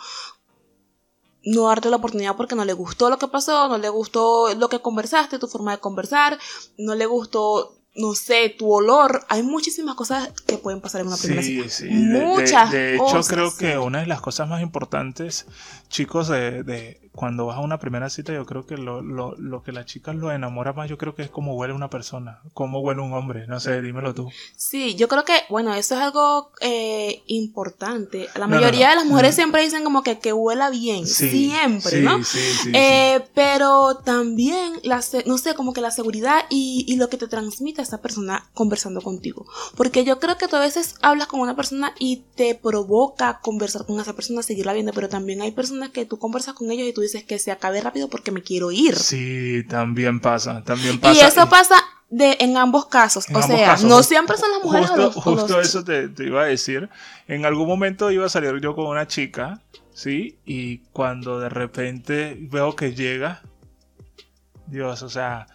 no 1.45 1.67
darte 1.67 1.89
la 1.89 1.97
oportunidad 1.97 2.35
porque 2.35 2.55
no 2.55 2.65
le 2.65 2.73
gustó 2.73 3.09
lo 3.09 3.17
que 3.17 3.27
pasó, 3.27 3.67
no 3.67 3.77
le 3.77 3.89
gustó 3.89 4.53
lo 4.55 4.67
que 4.67 4.81
conversaste, 4.81 5.39
tu 5.39 5.47
forma 5.47 5.71
de 5.71 5.79
conversar, 5.79 6.37
no 6.77 6.95
le 6.95 7.05
gustó 7.05 7.77
no 7.95 8.13
sé, 8.13 8.53
tu 8.57 8.71
olor. 8.71 9.25
Hay 9.29 9.43
muchísimas 9.43 9.95
cosas 9.95 10.29
que 10.45 10.57
pueden 10.57 10.81
pasar 10.81 11.01
en 11.01 11.07
una 11.07 11.17
primera 11.17 11.41
sí, 11.41 11.55
cita. 11.55 11.69
Sí, 11.69 11.89
Muchas 11.89 12.71
de, 12.71 12.77
de, 12.77 12.95
hecho, 12.95 13.21
creo 13.21 13.55
que 13.55 13.77
una 13.77 14.01
de 14.01 14.07
las 14.07 14.21
cosas 14.21 14.49
más 14.49 14.61
importantes, 14.61 15.45
chicos, 15.89 16.27
de, 16.27 16.63
de, 16.63 16.99
cuando 17.15 17.45
vas 17.45 17.57
a 17.57 17.61
una 17.61 17.79
primera 17.79 18.09
cita, 18.09 18.33
yo 18.33 18.45
creo 18.45 18.65
que 18.65 18.77
lo, 18.77 19.01
lo, 19.01 19.35
lo, 19.37 19.63
que 19.63 19.71
las 19.71 19.85
chicas 19.85 20.15
lo 20.15 20.31
enamora 20.31 20.73
más, 20.73 20.89
yo 20.89 20.97
creo 20.97 21.15
que 21.15 21.23
es 21.23 21.29
cómo 21.29 21.55
huele 21.55 21.73
una 21.73 21.89
persona, 21.89 22.41
cómo 22.53 22.81
huele 22.81 23.01
un 23.01 23.13
hombre. 23.13 23.47
No 23.47 23.59
sé, 23.59 23.81
dímelo 23.81 24.13
tú. 24.13 24.29
Sí, 24.57 24.95
yo 24.95 25.07
creo 25.07 25.23
que, 25.23 25.33
bueno, 25.49 25.73
eso 25.73 25.95
es 25.95 26.01
algo 26.01 26.51
eh, 26.59 27.23
importante. 27.27 28.27
La 28.35 28.47
mayoría 28.47 28.89
de 28.89 28.97
las 28.97 29.05
mujeres 29.05 29.35
siempre 29.35 29.61
dicen 29.61 29.83
como 29.83 30.03
que, 30.03 30.19
que 30.19 30.33
huela 30.33 30.69
bien. 30.69 31.07
siempre, 31.07 32.01
¿no? 32.01 32.19
Eh, 32.73 33.21
pero 33.33 33.97
también, 33.97 34.73
la, 34.83 35.01
no 35.25 35.37
sé, 35.37 35.55
como 35.55 35.71
que 35.71 35.81
la 35.81 35.91
seguridad 35.91 36.45
y, 36.49 36.83
y 36.87 36.97
lo 36.97 37.09
que 37.09 37.17
te 37.17 37.27
transmite 37.27 37.84
esa 37.85 38.01
persona 38.01 38.49
conversando 38.53 39.01
contigo. 39.01 39.45
Porque 39.75 40.03
yo 40.03 40.19
creo 40.19 40.37
que 40.37 40.47
tú 40.47 40.55
a 40.55 40.59
veces 40.59 40.95
hablas 41.01 41.27
con 41.27 41.39
una 41.39 41.55
persona 41.55 41.93
y 41.99 42.23
te 42.35 42.55
provoca 42.55 43.39
conversar 43.41 43.85
con 43.85 43.99
esa 43.99 44.13
persona, 44.13 44.43
seguirla 44.43 44.73
viendo, 44.73 44.93
pero 44.93 45.09
también 45.09 45.41
hay 45.41 45.51
personas 45.51 45.89
que 45.89 46.05
tú 46.05 46.19
conversas 46.19 46.53
con 46.53 46.71
ellos 46.71 46.87
y 46.87 46.93
tú 46.93 47.01
dices 47.01 47.23
que 47.23 47.39
se 47.39 47.51
acabe 47.51 47.81
rápido 47.81 48.09
porque 48.09 48.31
me 48.31 48.43
quiero 48.43 48.71
ir. 48.71 48.95
Sí, 48.95 49.63
también 49.69 50.19
pasa, 50.19 50.63
también 50.63 50.99
pasa. 50.99 51.19
Y 51.19 51.25
eso 51.25 51.47
pasa 51.49 51.75
de, 52.09 52.37
en 52.39 52.57
ambos 52.57 52.87
casos. 52.87 53.25
o 53.33 53.41
sea, 53.41 53.77
no 53.83 54.03
siempre 54.03 54.37
son 54.37 54.51
las 54.51 54.63
mujeres 54.63 54.89
justo, 54.89 55.21
Justo 55.21 55.61
eso 55.61 55.83
te, 55.83 56.09
te, 56.09 56.25
iba 56.25 56.43
a 56.43 56.45
decir. 56.45 56.89
En 57.27 57.45
algún 57.45 57.67
momento 57.67 58.11
iba 58.11 58.25
a 58.25 58.29
salir 58.29 58.59
yo 58.61 58.75
con 58.75 58.87
una 58.87 59.07
chica, 59.07 59.61
¿sí? 59.93 60.37
Y 60.45 60.79
cuando 60.93 61.39
de 61.39 61.49
repente 61.49 62.37
veo 62.39 62.75
que 62.75 62.93
llega, 62.93 63.41
Dios, 64.67 65.01
o 65.03 65.09
sea, 65.09 65.47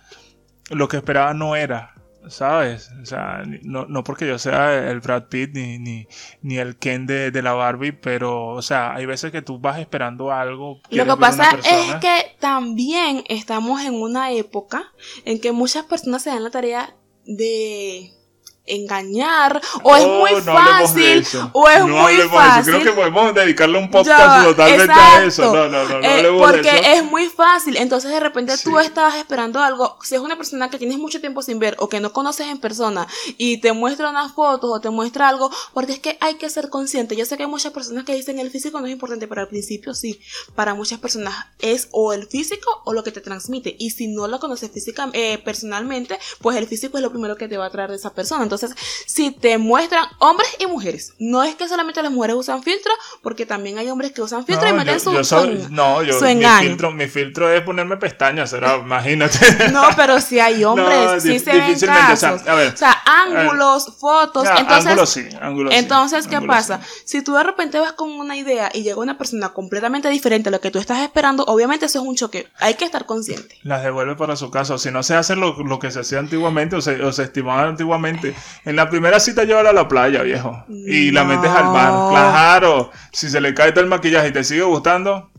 lo 0.71 0.89
que 0.89 0.99
esperaba 0.99 1.35
no 1.35 1.57
era. 1.57 1.95
¿Sabes? 2.29 2.91
O 3.03 3.07
sea, 3.07 3.43
no, 3.63 3.87
no, 3.87 4.05
porque 4.05 4.27
yo 4.27 4.39
sea 4.39 4.91
el 4.91 5.01
Brad 5.01 5.25
Pitt 5.25 5.55
ni, 5.55 5.79
ni, 5.79 6.07
ni 6.43 6.59
el 6.59 6.77
Ken 6.77 7.07
de, 7.07 7.31
de, 7.31 7.43
la 7.43 7.55
Barbie, 7.55 7.93
pero, 7.93 8.49
o 8.49 8.63
sea, 8.63 8.95
hay 8.95 9.07
veces 9.07 9.33
que 9.33 9.43
tú 9.43 9.59
vas 9.59 9.79
esperando 9.79 10.31
algo. 10.31 10.81
Lo 10.91 11.07
que 11.07 11.17
pasa 11.17 11.59
es 11.65 11.95
que 11.97 12.37
también 12.39 13.25
estamos 13.29 13.83
en 13.83 13.95
una 13.95 14.33
época 14.33 14.93
en 15.25 15.41
que 15.41 15.53
muchas 15.53 15.85
personas 15.85 16.23
se 16.23 16.31
dan 16.31 16.45
la 16.45 16.51
tarea 16.51 16.95
de 17.25 18.13
engañar 18.67 19.61
o 19.83 19.97
es 19.97 20.05
Oh, 20.05 20.19
muy 20.21 20.33
no 20.43 20.53
fácil 20.53 21.27
o 21.53 21.69
es 21.69 21.81
No 21.81 21.87
muy 21.89 22.15
fácil. 22.29 22.75
Creo 22.75 22.85
que 22.85 22.93
podemos 22.93 23.35
dedicarle 23.35 23.79
un 23.79 23.91
podcast 23.91 24.45
totalmente 24.47 24.93
a 24.93 25.25
eso. 25.25 25.43
exacto. 25.43 25.55
No, 25.57 25.69
no, 25.69 25.85
no, 25.89 25.99
no 26.01 26.07
Eh, 26.07 26.23
de 26.23 26.31
porque 26.39 26.69
eso. 26.69 26.89
es 26.93 27.05
muy 27.05 27.27
fácil. 27.29 27.77
Entonces, 27.77 28.11
de 28.11 28.21
repente 28.21 28.55
tú 28.63 28.79
Sí. 28.79 28.87
estabas 28.87 29.17
esperando 29.17 29.61
algo. 29.61 29.99
Si 30.03 30.15
es 30.15 30.21
una 30.21 30.37
persona 30.37 30.71
que 30.71 30.79
tienes 30.79 30.99
mucho 30.99 31.21
tiempo 31.21 31.43
sin 31.43 31.59
ver 31.59 31.77
o 31.79 31.89
que 31.89 32.01
no 32.01 32.13
conoces 32.13 32.47
en 32.49 32.59
persona 32.59 33.07
y 33.39 33.59
te 33.61 33.73
muestra 33.73 34.11
unas 34.11 34.33
fotos 34.33 34.71
o 34.73 34.81
te 34.81 34.91
muestra 34.91 35.29
algo, 35.29 35.51
porque 35.75 35.93
es 35.93 35.99
que 35.99 36.17
hay 36.21 36.35
que 36.35 36.49
ser 36.51 36.69
consciente. 36.69 37.17
Yo 37.17 37.25
sé 37.27 37.37
que 37.37 37.45
hay 37.45 37.49
muchas 37.49 37.73
personas 37.73 38.05
que 38.05 38.15
dicen 38.15 38.39
el 38.39 38.51
físico 38.51 38.81
no 38.81 38.87
es 38.87 38.93
importante, 38.93 39.27
pero 39.29 39.41
al 39.43 39.49
principio 39.49 39.95
sí. 39.95 40.21
Para 40.55 40.75
muchas 40.75 40.99
personas 40.99 41.35
es 41.61 41.89
o 41.93 42.13
el 42.13 42.27
físico 42.27 42.83
o 42.85 42.93
lo 42.93 43.03
que 43.05 43.13
te 43.13 43.21
transmite. 43.21 43.75
Y 43.79 43.91
si 43.91 44.09
no 44.09 44.27
lo 44.29 44.39
conoces 44.41 44.71
física, 44.71 45.09
eh, 45.13 45.39
personalmente, 45.39 46.19
pues 46.41 46.57
el 46.57 46.67
físico 46.67 46.97
es 46.99 47.03
lo 47.03 47.11
primero 47.11 47.37
que 47.37 47.49
te 47.49 47.57
va 47.57 47.67
a 47.67 47.71
traer 47.71 47.91
de 47.91 47.97
esa 47.97 48.11
persona. 48.13 48.43
Entonces, 48.43 48.60
si 49.07 49.31
te 49.31 49.59
muestran 49.59 50.07
hombres 50.19 50.49
y 50.59 50.67
mujeres, 50.67 51.15
no 51.19 51.43
es 51.43 51.55
que 51.55 51.69
solamente 51.69 52.03
las 52.03 52.13
mujeres 52.13 52.37
usan 52.37 52.63
filtro, 52.63 52.93
porque 53.23 53.47
también 53.47 53.79
hay 53.79 53.89
hombres 53.89 54.13
que 54.13 54.23
usan 54.23 54.45
filtro 54.47 54.69
y 54.69 54.73
meten 54.73 54.95
yo- 54.95 55.01
su, 55.01 55.13
yo 55.13 55.25
soy- 55.25 55.63
su- 55.65 55.69
no, 55.73 56.03
yo, 56.03 56.15
su 56.19 56.25
mi 56.25 56.31
engaño. 56.33 56.69
filtro, 56.69 56.91
mi 56.91 57.07
filtro 57.09 57.51
es 57.53 57.63
ponerme 57.63 57.97
pestañas, 57.97 58.51
será, 58.51 58.77
imagínate. 58.85 59.69
No, 59.73 59.83
pero 59.97 60.21
si 60.21 60.41
hay 60.41 60.63
hombres, 60.65 60.89
No, 60.89 61.21
sí 61.21 61.39
se 61.39 61.53
ven 61.53 61.67
difícilmente, 61.67 62.13
o 62.13 62.17
sea, 62.17 62.31
casos. 62.33 62.49
a 62.49 62.55
ver, 62.55 62.75
o 62.75 62.77
sea, 62.77 63.03
ángulos, 63.05 63.93
fotos, 63.99 64.45
Ya, 64.45 64.57
entonces... 64.59 64.87
ángulos 64.87 65.11
sí, 65.11 65.29
ángulos 65.41 65.73
sí, 65.73 65.79
Entonces, 65.79 66.27
¿qué 66.27 66.37
ángulos 66.37 66.57
pasa? 66.57 66.81
sí. 66.85 66.91
Si 67.21 67.23
tú 67.23 67.35
de 67.35 67.43
repente 67.43 67.79
vas 67.79 67.93
con 67.93 68.11
una 68.11 68.37
idea 68.37 68.71
y 68.73 68.83
llega 68.83 69.01
una 69.01 69.19
persona 69.19 69.51
completamente 69.51 70.09
diferente 70.09 70.49
a 70.49 70.53
lo 70.53 70.61
que 70.61 70.71
tú 70.71 70.79
estás 70.79 71.01
esperando, 71.01 71.45
obviamente 71.45 71.87
eso 71.87 72.01
es 72.01 72.05
un 72.07 72.15
choque. 72.17 72.49
Hay 72.59 72.75
que 72.75 72.85
estar 72.85 73.07
consciente. 73.07 73.59
Las 73.63 73.83
devuelve 73.83 74.17
para 74.17 74.37
su 74.37 74.51
casa. 74.51 74.79
Si 74.79 74.91
no 74.91 75.03
se 75.03 75.15
hace 75.15 75.37
lo, 75.37 75.55
lo 75.65 75.79
que 75.79 75.91
se 75.91 76.01
hacía 76.01 76.19
antiguamente 76.19 76.77
o 76.77 76.81
se, 76.81 77.03
o 77.03 77.13
se 77.13 77.25
estimaba 77.25 77.63
antiguamente. 77.65 78.35
En 78.65 78.77
la 78.77 78.89
primera 78.89 79.21
cita 79.21 79.45
llévala 79.45 79.71
a 79.71 79.73
la 79.73 79.89
playa, 79.89 80.23
viejo. 80.23 80.65
Y 80.69 81.11
la 81.11 81.25
metes 81.25 81.51
al 81.51 81.67
mar. 81.67 82.11
Claro. 82.11 82.91
Si 83.13 83.29
se 83.29 83.41
le 83.41 83.55
cae 83.55 83.73
todo 83.73 83.85
el 83.85 83.91
maquillaje 83.91 84.29
y 84.29 84.33
te 84.33 84.45
sigue 84.45 84.63
gustando, 84.63 85.31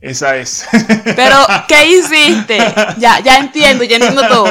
esa 0.00 0.36
es. 0.36 0.66
Pero, 1.16 1.36
¿qué 1.68 1.86
hiciste? 1.86 2.58
Ya, 2.98 3.20
ya 3.20 3.38
entiendo, 3.38 3.84
ya 3.84 3.96
entiendo 3.96 4.26
todo. 4.28 4.46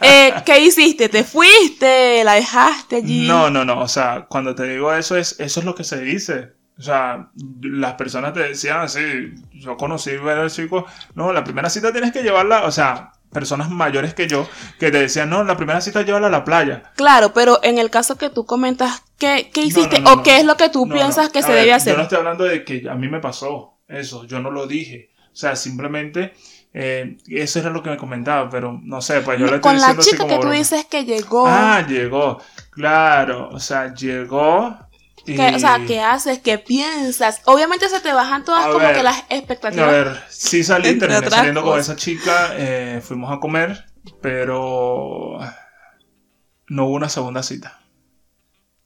Eh, 0.00 0.32
¿Qué 0.44 0.60
hiciste? 0.60 1.08
¿Te 1.08 1.24
fuiste? 1.24 2.22
¿La 2.24 2.34
dejaste 2.34 2.96
allí? 2.96 3.28
No, 3.28 3.50
no, 3.50 3.64
no. 3.64 3.80
O 3.80 3.88
sea, 3.88 4.26
cuando 4.28 4.54
te 4.54 4.64
digo 4.64 4.92
eso, 4.92 5.16
es, 5.16 5.38
eso 5.38 5.60
es 5.60 5.66
lo 5.66 5.74
que 5.74 5.84
se 5.84 6.00
dice. 6.00 6.52
O 6.78 6.82
sea, 6.82 7.30
las 7.62 7.94
personas 7.94 8.32
te 8.32 8.40
decían 8.40 8.80
así. 8.80 9.34
Yo 9.52 9.76
conocí 9.76 10.16
ver 10.16 10.38
al 10.38 10.50
chico. 10.50 10.86
No, 11.14 11.32
la 11.32 11.44
primera 11.44 11.70
cita 11.70 11.92
tienes 11.92 12.12
que 12.12 12.22
llevarla. 12.22 12.64
O 12.64 12.70
sea, 12.70 13.12
personas 13.32 13.70
mayores 13.70 14.14
que 14.14 14.26
yo 14.28 14.48
que 14.78 14.90
te 14.90 14.98
decían, 15.00 15.30
no, 15.30 15.44
la 15.44 15.56
primera 15.56 15.80
cita 15.80 16.02
llévala 16.02 16.28
a 16.28 16.30
la 16.30 16.44
playa. 16.44 16.84
Claro, 16.96 17.32
pero 17.32 17.60
en 17.62 17.78
el 17.78 17.90
caso 17.90 18.16
que 18.18 18.30
tú 18.30 18.44
comentas, 18.46 19.02
¿qué, 19.18 19.50
qué 19.52 19.62
hiciste? 19.62 20.00
no, 20.00 20.10
no, 20.10 20.12
¿O 20.12 20.22
qué 20.22 20.38
es 20.38 20.44
lo 20.44 20.56
que 20.56 20.68
tú 20.68 20.88
piensas 20.88 21.30
que 21.30 21.42
A 21.42 21.42
se 21.42 21.52
ver, 21.52 21.60
debe 21.60 21.72
Yo 21.76 21.76
hacer? 21.76 21.96
no 21.96 22.02
estoy 22.02 22.18
hablando 22.18 22.44
de 22.44 22.64
que 22.64 22.88
a 22.88 22.94
mí 22.94 23.08
me 23.08 23.20
pasó 23.20 23.78
eso. 23.88 24.24
Yo 24.26 24.40
no 24.40 24.50
lo 24.50 24.66
dije. 24.66 25.10
O 25.32 25.36
sea, 25.36 25.56
simplemente. 25.56 26.32
eh, 26.74 27.16
eso 27.28 27.58
era 27.60 27.70
lo 27.70 27.82
que 27.82 27.90
me 27.90 27.96
comentaba, 27.96 28.50
pero 28.50 28.78
no 28.82 29.00
sé, 29.00 29.20
pues 29.22 29.38
yo 29.38 29.48
le 29.48 29.56
estoy 29.56 29.60
Con 29.60 29.80
la 29.80 29.94
así 29.94 29.96
chica 29.96 30.18
como 30.18 30.28
que 30.28 30.38
tú 30.38 30.40
broma. 30.40 30.54
dices 30.56 30.84
que 30.86 31.04
llegó. 31.04 31.46
Ah, 31.46 31.84
llegó. 31.86 32.40
Claro, 32.70 33.48
o 33.50 33.60
sea, 33.60 33.94
llegó. 33.94 34.87
Y... 35.28 35.36
¿Qué, 35.36 35.54
o 35.54 35.58
sea, 35.58 35.80
¿qué 35.86 36.00
haces? 36.00 36.38
¿Qué 36.38 36.58
piensas? 36.58 37.42
Obviamente 37.44 37.88
se 37.88 38.00
te 38.00 38.12
bajan 38.12 38.44
todas 38.44 38.64
A 38.66 38.68
como 38.68 38.86
ver, 38.86 38.96
que 38.96 39.02
las 39.02 39.18
A 39.18 39.34
expectativas. 39.34 39.90
ver, 39.90 40.20
sí 40.28 40.64
salí, 40.64 40.98
terminé 40.98 41.28
saliendo 41.28 41.62
con 41.62 41.78
esa 41.78 41.96
chica, 41.96 42.50
eh, 42.56 43.00
fuimos 43.04 43.30
a 43.30 43.38
comer, 43.38 43.84
pero 44.22 45.38
no 46.68 46.86
hubo 46.86 46.94
una 46.94 47.08
segunda 47.08 47.42
cita. 47.42 47.78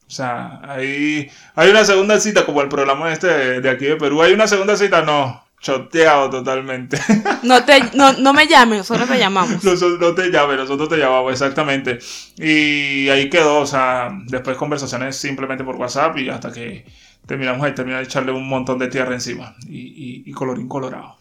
O 0.06 0.10
sea, 0.14 0.60
hay, 0.64 1.30
hay 1.54 1.70
una 1.70 1.84
segunda 1.84 2.20
cita, 2.20 2.44
como 2.44 2.60
el 2.60 2.68
programa 2.68 3.12
este 3.12 3.28
de, 3.28 3.60
de 3.60 3.70
aquí 3.70 3.86
de 3.86 3.96
Perú, 3.96 4.20
hay 4.22 4.32
una 4.32 4.46
segunda 4.46 4.76
cita, 4.76 5.02
no, 5.02 5.41
choteado 5.62 6.28
totalmente. 6.28 6.98
No, 7.42 7.64
te, 7.64 7.80
no, 7.94 8.12
no 8.12 8.32
me 8.32 8.46
llames, 8.46 8.78
nosotros 8.78 9.08
te 9.08 9.18
llamamos. 9.18 9.64
Nosotros 9.64 9.98
no 9.98 10.14
te 10.14 10.30
llames, 10.30 10.58
nosotros 10.58 10.88
te 10.88 10.96
llamamos, 10.96 11.32
exactamente. 11.32 11.98
Y 12.36 13.08
ahí 13.08 13.28
quedó, 13.28 13.58
o 13.58 13.66
sea, 13.66 14.10
después 14.26 14.56
conversaciones 14.56 15.16
simplemente 15.16 15.64
por 15.64 15.74
WhatsApp 15.74 16.16
y 16.18 16.28
hasta 16.28 16.52
que 16.52 16.86
terminamos 17.26 17.64
ahí, 17.64 17.74
terminé 17.74 17.96
de 17.96 18.04
echarle 18.04 18.30
un 18.30 18.48
montón 18.48 18.78
de 18.78 18.88
tierra 18.88 19.12
encima 19.12 19.56
y, 19.66 19.78
y, 19.78 20.22
y 20.24 20.32
colorín 20.32 20.68
colorado. 20.68 21.18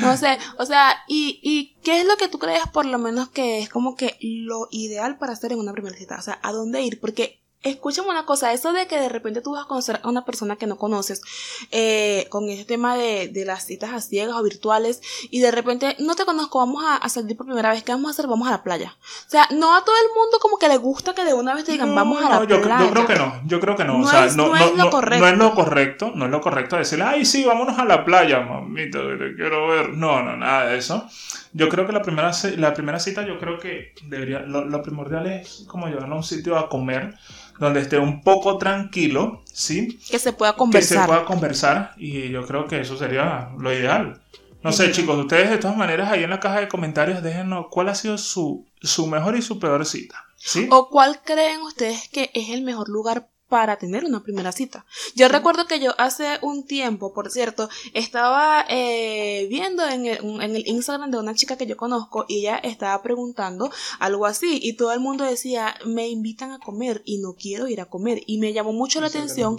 No 0.00 0.16
sé, 0.16 0.38
o 0.58 0.64
sea, 0.64 0.96
¿y, 1.06 1.40
¿y 1.42 1.76
qué 1.82 2.00
es 2.00 2.06
lo 2.06 2.16
que 2.16 2.28
tú 2.28 2.38
crees 2.38 2.66
por 2.72 2.86
lo 2.86 2.98
menos 2.98 3.28
que 3.28 3.60
es 3.60 3.68
como 3.68 3.96
que 3.96 4.16
lo 4.20 4.68
ideal 4.70 5.18
para 5.18 5.34
hacer 5.34 5.52
en 5.52 5.58
una 5.58 5.72
primera 5.72 5.96
cita? 5.96 6.16
O 6.18 6.22
sea, 6.22 6.38
¿a 6.42 6.52
dónde 6.52 6.80
ir? 6.80 7.00
Porque 7.00 7.43
escúchame 7.64 8.08
una 8.10 8.24
cosa, 8.26 8.52
eso 8.52 8.72
de 8.72 8.86
que 8.86 8.98
de 9.00 9.08
repente 9.08 9.40
tú 9.40 9.52
vas 9.52 9.64
a 9.64 9.68
conocer 9.68 10.00
a 10.02 10.08
una 10.08 10.24
persona 10.24 10.56
que 10.56 10.66
no 10.66 10.76
conoces, 10.76 11.22
eh, 11.70 12.26
con 12.30 12.48
ese 12.48 12.64
tema 12.64 12.96
de, 12.96 13.28
de 13.28 13.44
las 13.44 13.66
citas 13.66 13.92
a 13.92 14.00
ciegas 14.00 14.36
o 14.36 14.42
virtuales, 14.42 15.00
y 15.30 15.40
de 15.40 15.50
repente 15.50 15.96
no 15.98 16.14
te 16.14 16.24
conozco, 16.24 16.58
vamos 16.58 16.84
a, 16.84 16.96
a 16.96 17.08
salir 17.08 17.36
por 17.36 17.46
primera 17.46 17.70
vez, 17.70 17.82
¿qué 17.82 17.92
vamos 17.92 18.08
a 18.08 18.10
hacer? 18.12 18.26
Vamos 18.26 18.46
a 18.48 18.52
la 18.52 18.62
playa. 18.62 18.94
O 19.26 19.30
sea, 19.30 19.48
no 19.50 19.74
a 19.74 19.84
todo 19.84 19.94
el 19.96 20.08
mundo 20.14 20.38
como 20.40 20.58
que 20.58 20.68
le 20.68 20.76
gusta 20.76 21.14
que 21.14 21.24
de 21.24 21.34
una 21.34 21.54
vez 21.54 21.64
te 21.64 21.72
digan, 21.72 21.88
No, 21.90 21.94
vamos 21.96 22.22
a 22.22 22.28
la 22.28 22.36
no, 22.40 22.44
yo, 22.44 22.62
playa. 22.62 22.84
yo 22.84 22.90
creo 22.92 23.06
que 23.06 23.14
no, 23.16 23.40
yo 23.46 23.60
creo 23.60 23.76
que 23.76 23.84
no. 23.84 23.98
No 23.98 24.06
o 24.06 24.10
sea, 24.10 24.26
es- 24.26 24.36
no, 24.36 24.54
es 24.56 24.76
lo 24.76 24.90
correcto. 24.90 25.24
no 25.24 25.30
es 25.32 25.38
lo 25.38 25.54
correcto, 25.54 26.12
no 26.14 26.24
es 26.26 26.30
lo 26.30 26.40
correcto 26.40 26.76
decirle, 26.76 27.04
ay, 27.06 27.24
sí, 27.24 27.44
vámonos 27.44 27.78
a 27.78 27.84
la 27.84 28.04
playa, 28.04 28.40
mamita, 28.40 28.98
te 29.18 29.34
quiero 29.36 29.68
ver. 29.68 29.90
No, 29.90 30.22
no, 30.22 30.36
nada 30.36 30.66
de 30.66 30.78
eso. 30.78 31.08
Yo 31.56 31.68
creo 31.68 31.86
que 31.86 31.92
la 31.92 32.02
primera, 32.02 32.32
la 32.56 32.74
primera 32.74 32.98
cita, 32.98 33.24
yo 33.24 33.38
creo 33.38 33.58
que 33.58 33.94
debería, 34.04 34.40
lo, 34.40 34.64
lo 34.64 34.82
primordial 34.82 35.26
es 35.28 35.64
como 35.68 35.86
llevarlo 35.86 36.14
a 36.14 36.18
un 36.18 36.24
sitio 36.24 36.58
a 36.58 36.68
comer 36.68 37.14
donde 37.58 37.80
esté 37.80 37.98
un 37.98 38.22
poco 38.22 38.58
tranquilo, 38.58 39.42
¿sí? 39.52 39.98
Que 40.10 40.18
se 40.18 40.32
pueda 40.32 40.52
Que 40.52 40.56
se 40.56 40.58
conversar. 40.58 41.06
pueda 41.06 41.24
conversar 41.24 41.94
y 41.96 42.30
yo 42.30 42.46
creo 42.46 42.66
que 42.66 42.80
eso 42.80 42.96
sería 42.96 43.50
lo 43.58 43.72
ideal. 43.72 44.20
No 44.62 44.72
sé, 44.72 44.90
chicos, 44.92 45.18
ustedes 45.18 45.50
de 45.50 45.58
todas 45.58 45.76
maneras 45.76 46.10
ahí 46.10 46.24
en 46.24 46.30
la 46.30 46.40
caja 46.40 46.60
de 46.60 46.68
comentarios 46.68 47.22
déjenos 47.22 47.66
cuál 47.70 47.90
ha 47.90 47.94
sido 47.94 48.16
su, 48.16 48.66
su 48.80 49.06
mejor 49.06 49.36
y 49.36 49.42
su 49.42 49.58
peor 49.58 49.84
cita, 49.84 50.24
¿sí? 50.36 50.68
¿O 50.70 50.88
cuál 50.88 51.20
creen 51.22 51.60
ustedes 51.62 52.08
que 52.08 52.30
es 52.32 52.48
el 52.48 52.62
mejor 52.62 52.88
lugar 52.88 53.28
para 53.54 53.76
tener 53.76 54.04
una 54.04 54.20
primera 54.20 54.50
cita? 54.50 54.84
Yo 55.14 55.28
recuerdo 55.28 55.68
que 55.68 55.78
yo 55.78 55.94
hace 55.96 56.40
un 56.42 56.66
tiempo, 56.66 57.12
por 57.12 57.30
cierto, 57.30 57.68
estaba 57.92 58.64
eh, 58.68 59.46
viendo 59.48 59.86
en 59.86 60.06
el, 60.06 60.18
en 60.42 60.56
el 60.56 60.66
Instagram 60.66 61.12
de 61.12 61.18
una 61.18 61.36
chica 61.36 61.56
que 61.56 61.64
yo 61.64 61.76
conozco 61.76 62.24
y 62.26 62.40
ella 62.40 62.56
estaba 62.56 63.00
preguntando 63.00 63.70
algo 64.00 64.26
así 64.26 64.58
y 64.60 64.72
todo 64.72 64.90
el 64.92 64.98
mundo 64.98 65.22
decía, 65.22 65.76
me 65.86 66.08
invitan 66.08 66.50
a 66.50 66.58
comer 66.58 67.02
y 67.04 67.18
no 67.18 67.34
quiero 67.34 67.68
ir 67.68 67.80
a 67.80 67.84
comer 67.84 68.22
y 68.26 68.38
me 68.38 68.52
llamó 68.52 68.72
mucho 68.72 69.00
la 69.00 69.06
atención 69.06 69.56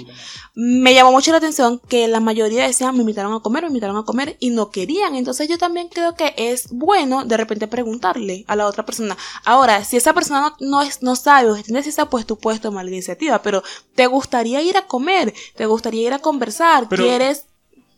me 0.53 0.93
llamó 0.93 1.11
mucho 1.11 1.31
la 1.31 1.37
atención 1.37 1.79
que 1.79 2.07
la 2.07 2.19
mayoría 2.19 2.65
decían 2.65 2.95
me 2.95 3.01
invitaron 3.01 3.33
a 3.33 3.39
comer, 3.39 3.63
me 3.63 3.69
invitaron 3.69 3.97
a 3.97 4.03
comer 4.03 4.37
y 4.39 4.49
no 4.49 4.71
querían. 4.71 5.15
Entonces 5.15 5.47
yo 5.47 5.57
también 5.57 5.89
creo 5.89 6.15
que 6.15 6.33
es 6.37 6.69
bueno 6.69 7.25
de 7.25 7.37
repente 7.37 7.67
preguntarle 7.67 8.45
a 8.47 8.55
la 8.55 8.67
otra 8.67 8.85
persona. 8.85 9.17
Ahora, 9.43 9.83
si 9.83 9.97
esa 9.97 10.13
persona 10.13 10.41
no, 10.41 10.55
no, 10.59 10.81
es, 10.81 11.01
no 11.01 11.15
sabe 11.15 11.49
o 11.49 11.55
tiene 11.55 11.79
esa 11.79 12.09
pues 12.09 12.25
tú 12.25 12.37
puedes 12.37 12.61
tomar 12.61 12.85
la 12.85 12.91
iniciativa, 12.91 13.41
pero 13.41 13.63
¿te 13.93 14.07
gustaría 14.07 14.61
ir 14.61 14.77
a 14.77 14.87
comer? 14.87 15.33
¿Te 15.55 15.65
gustaría 15.65 16.07
ir 16.07 16.13
a 16.13 16.19
conversar? 16.19 16.87
Pero- 16.89 17.03
¿Quieres? 17.03 17.47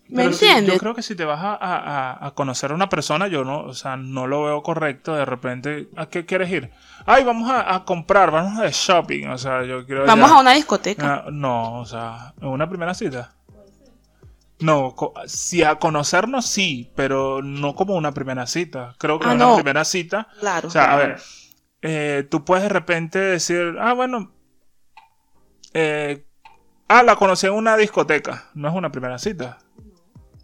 ¿Me 0.10 0.24
entiendes? 0.24 0.75
yo 0.75 0.79
creo 0.79 0.96
que 0.96 1.01
si 1.03 1.15
te 1.15 1.25
vas 1.25 1.41
a, 1.44 2.25
a- 2.25 2.32
conocer 2.32 2.72
a 2.72 2.75
una 2.75 2.88
persona, 2.88 3.27
yo 3.27 3.44
no, 3.44 3.60
o 3.63 3.74
sea, 3.74 3.98
no 3.98 4.25
lo 4.25 4.44
veo 4.46 4.63
correcto. 4.63 5.13
De 5.13 5.25
repente, 5.25 5.89
¿a 5.98 6.06
qué 6.06 6.25
quieres 6.25 6.50
ir? 6.50 6.72
Ay, 7.06 7.25
vamos 7.25 7.50
a, 7.50 7.75
a 7.75 7.84
comprar, 7.84 8.32
vamos 8.32 8.58
de 8.62 8.72
shopping. 8.72 9.27
O 9.27 9.38
sea, 9.38 9.65
yo 9.65 9.86
quiero. 9.86 10.06
Vamos 10.06 10.29
ya- 10.29 10.38
a 10.38 10.39
una 10.39 10.53
discoteca. 10.53 11.24
Ah, 11.25 11.29
no, 11.29 11.79
o 11.82 11.86
sea, 11.86 12.34
una 12.41 12.70
primera 12.70 12.94
cita. 12.94 13.34
No, 14.60 14.96
si 15.27 15.62
a 15.63 15.75
conocernos 15.75 16.46
sí, 16.46 16.89
pero 16.96 17.41
no 17.44 17.75
como 17.75 17.96
una 17.96 18.13
primera 18.13 18.48
cita. 18.48 18.96
Creo 18.98 19.20
que 19.20 19.27
Ah, 19.27 19.34
una 19.34 19.46
no. 19.46 19.56
primera 19.56 19.84
cita. 19.86 20.29
Claro. 20.39 20.70
O 20.70 20.72
sea, 20.72 20.94
a 20.94 20.96
ver, 20.96 21.20
eh, 21.84 22.25
tú 22.32 22.44
puedes 22.44 22.63
de 22.63 22.70
repente 22.70 23.20
decir, 23.20 23.75
ah, 23.79 23.94
bueno, 23.94 24.32
eh, 25.80 26.26
ah, 26.88 27.04
la 27.04 27.16
conocí 27.16 27.46
en 27.46 27.54
una 27.54 27.78
discoteca. 27.78 28.46
No 28.56 28.68
es 28.68 28.74
una 28.74 28.92
primera 28.92 29.20
cita. 29.20 29.60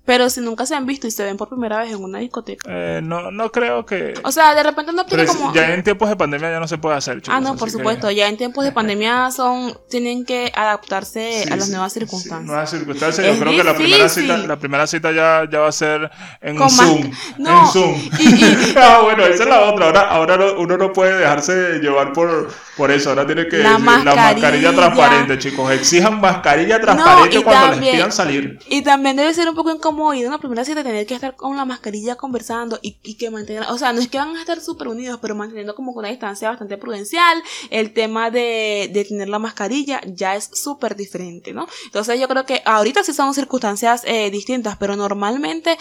Pero 0.05 0.29
si 0.29 0.41
nunca 0.41 0.65
se 0.65 0.75
han 0.75 0.85
visto 0.85 1.07
y 1.07 1.11
se 1.11 1.23
ven 1.23 1.37
por 1.37 1.47
primera 1.47 1.77
vez 1.79 1.91
en 1.93 2.03
una 2.03 2.19
discoteca. 2.19 2.65
Eh, 2.69 2.99
no, 3.01 3.31
no 3.31 3.51
creo 3.53 3.85
que. 3.85 4.13
O 4.25 4.33
sea, 4.33 4.53
de 4.53 4.61
repente 4.61 4.91
no 4.91 5.05
es- 5.07 5.31
como... 5.31 5.53
ya 5.53 5.73
en 5.73 5.81
tiempos 5.81 6.09
de 6.09 6.17
pandemia 6.17 6.51
ya 6.51 6.59
no 6.59 6.67
se 6.67 6.77
puede 6.77 6.97
hacer. 6.97 7.21
chicos, 7.21 7.33
Ah, 7.33 7.39
no, 7.39 7.55
por 7.55 7.69
que- 7.69 7.71
supuesto. 7.71 8.11
Ya 8.11 8.27
en 8.27 8.35
tiempos 8.35 8.65
de 8.65 8.71
pandemia 8.73 9.31
son 9.31 9.77
tienen 9.89 10.25
que 10.25 10.51
adaptarse 10.53 11.43
Sí, 11.45 11.49
a 11.53 11.55
las 11.55 11.65
sí, 11.67 11.71
nuevas 11.71 11.93
sí, 11.93 11.99
circunstancias. 12.01 12.45
nuevas 12.45 12.69
circunstancias. 12.69 13.25
Es 13.27 13.33
Yo 13.35 13.39
creo 13.45 13.55
que 13.57 13.63
la 13.63 13.75
primera 13.75 14.03
difícil. 14.03 14.23
cita, 14.23 14.37
la 14.39 14.57
primera 14.57 14.87
cita 14.87 15.11
ya, 15.13 15.47
ya 15.49 15.59
va 15.59 15.67
a 15.69 15.71
ser 15.71 16.11
en 16.41 16.57
Con 16.57 16.69
Zoom. 16.69 17.09
mas- 17.09 17.39
no, 17.39 17.61
En 17.61 17.67
Zoom. 17.67 17.95
y- 18.19 18.43
y- 18.43 18.73
ah, 18.77 18.99
bueno, 19.03 19.23
esa 19.23 19.43
es 19.43 19.49
la 19.49 19.61
otra. 19.61 19.85
Ahora, 19.85 20.01
ahora 20.09 20.35
no- 20.37 20.59
uno 20.59 20.75
no 20.77 20.91
puede 20.91 21.17
dejarse 21.17 21.79
llevar 21.79 22.11
por, 22.11 22.49
por 22.75 22.91
eso. 22.91 23.09
Ahora 23.11 23.25
tiene 23.25 23.47
que 23.47 23.59
La 23.59 23.69
decir, 23.77 23.85
la 23.85 23.91
mascarilla 23.99 24.33
mascarilla. 24.33 24.73
transparente, 24.75 25.37
chicos. 25.39 25.71
Exijan 25.71 26.19
mascarilla 26.19 26.81
transparente 26.81 27.37
y 27.39 27.41
cuando 27.43 27.61
les 27.67 27.71
también- 27.75 27.95
pidan 27.95 28.11
salir. 28.11 28.59
Y 28.67 28.81
también 28.81 29.15
debe 29.15 29.33
ser 29.33 29.47
un 29.47 29.55
poco 29.55 29.71
incómodo 29.71 29.92
incómodo 29.93 30.25
a 30.25 30.27
una 30.27 30.39
primera 30.39 30.65
cita 30.65 30.81
y 30.81 30.83
tener 30.83 31.05
que 31.05 31.13
estar 31.13 31.35
con 31.35 31.55
la 31.55 31.65
mascarilla 31.65 32.15
conversando 32.15 32.79
y, 32.81 32.97
y 33.03 33.15
que 33.15 33.29
mantener, 33.29 33.63
o 33.69 33.77
sea, 33.77 33.93
no 33.93 34.01
es 34.01 34.07
que 34.07 34.17
van 34.17 34.35
a 34.35 34.39
estar 34.39 34.59
súper 34.59 34.87
unidos, 34.87 35.19
pero 35.21 35.35
manteniendo 35.35 35.75
como 35.75 35.91
una 35.91 36.09
distancia 36.09 36.49
bastante 36.49 36.77
prudencial. 36.77 37.41
El 37.69 37.93
tema 37.93 38.31
de, 38.31 38.89
de 38.91 39.05
tener 39.05 39.29
la 39.29 39.39
mascarilla 39.39 40.01
ya 40.05 40.35
es 40.35 40.49
súper 40.53 40.95
diferente, 40.95 41.53
¿no? 41.53 41.67
Entonces 41.85 42.19
yo 42.19 42.27
creo 42.27 42.45
que 42.45 42.61
ahorita 42.65 43.03
sí 43.03 43.13
son 43.13 43.33
circunstancias 43.33 44.03
eh, 44.05 44.31
distintas, 44.31 44.77
pero 44.77 44.95
normalmente 44.95 45.77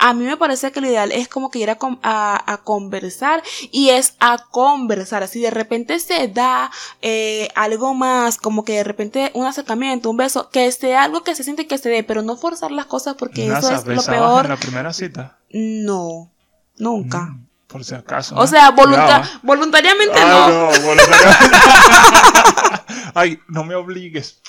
a 0.00 0.14
mí 0.14 0.24
me 0.24 0.36
parece 0.36 0.72
que 0.72 0.80
lo 0.80 0.88
ideal 0.88 1.12
es 1.12 1.28
como 1.28 1.50
que 1.50 1.60
ir 1.60 1.70
a, 1.70 1.78
a, 2.02 2.52
a 2.52 2.62
conversar 2.62 3.42
y 3.70 3.90
es 3.90 4.14
a 4.20 4.44
conversar. 4.50 5.22
Así 5.22 5.40
de 5.40 5.50
repente 5.50 5.98
se 5.98 6.28
da 6.28 6.70
eh, 7.00 7.48
algo 7.54 7.94
más, 7.94 8.38
como 8.38 8.64
que 8.64 8.74
de 8.74 8.84
repente 8.84 9.30
un 9.34 9.46
acercamiento, 9.46 10.10
un 10.10 10.16
beso, 10.16 10.48
que 10.50 10.70
sea 10.72 11.04
algo 11.04 11.22
que 11.22 11.34
se 11.34 11.44
siente 11.44 11.66
que 11.66 11.78
se 11.78 11.88
dé, 11.88 12.02
pero 12.02 12.22
no 12.22 12.36
forzar 12.36 12.72
las 12.72 12.86
cosas 12.86 13.16
porque 13.16 13.51
eso 13.58 13.74
es 13.74 13.86
lo 13.86 14.02
peor. 14.02 14.44
en 14.44 14.50
la 14.50 14.56
primera 14.56 14.92
cita? 14.92 15.38
No, 15.50 16.30
nunca. 16.78 17.20
Mm, 17.20 17.46
por 17.66 17.84
si 17.84 17.94
acaso. 17.94 18.34
O 18.36 18.46
sea, 18.46 18.70
voluntariamente 18.70 20.20
no. 20.20 20.48
no 20.48 20.66
voluntariamente. 20.80 21.56
Ay, 23.14 23.38
no 23.48 23.64
me 23.64 23.74
obligues. 23.74 24.40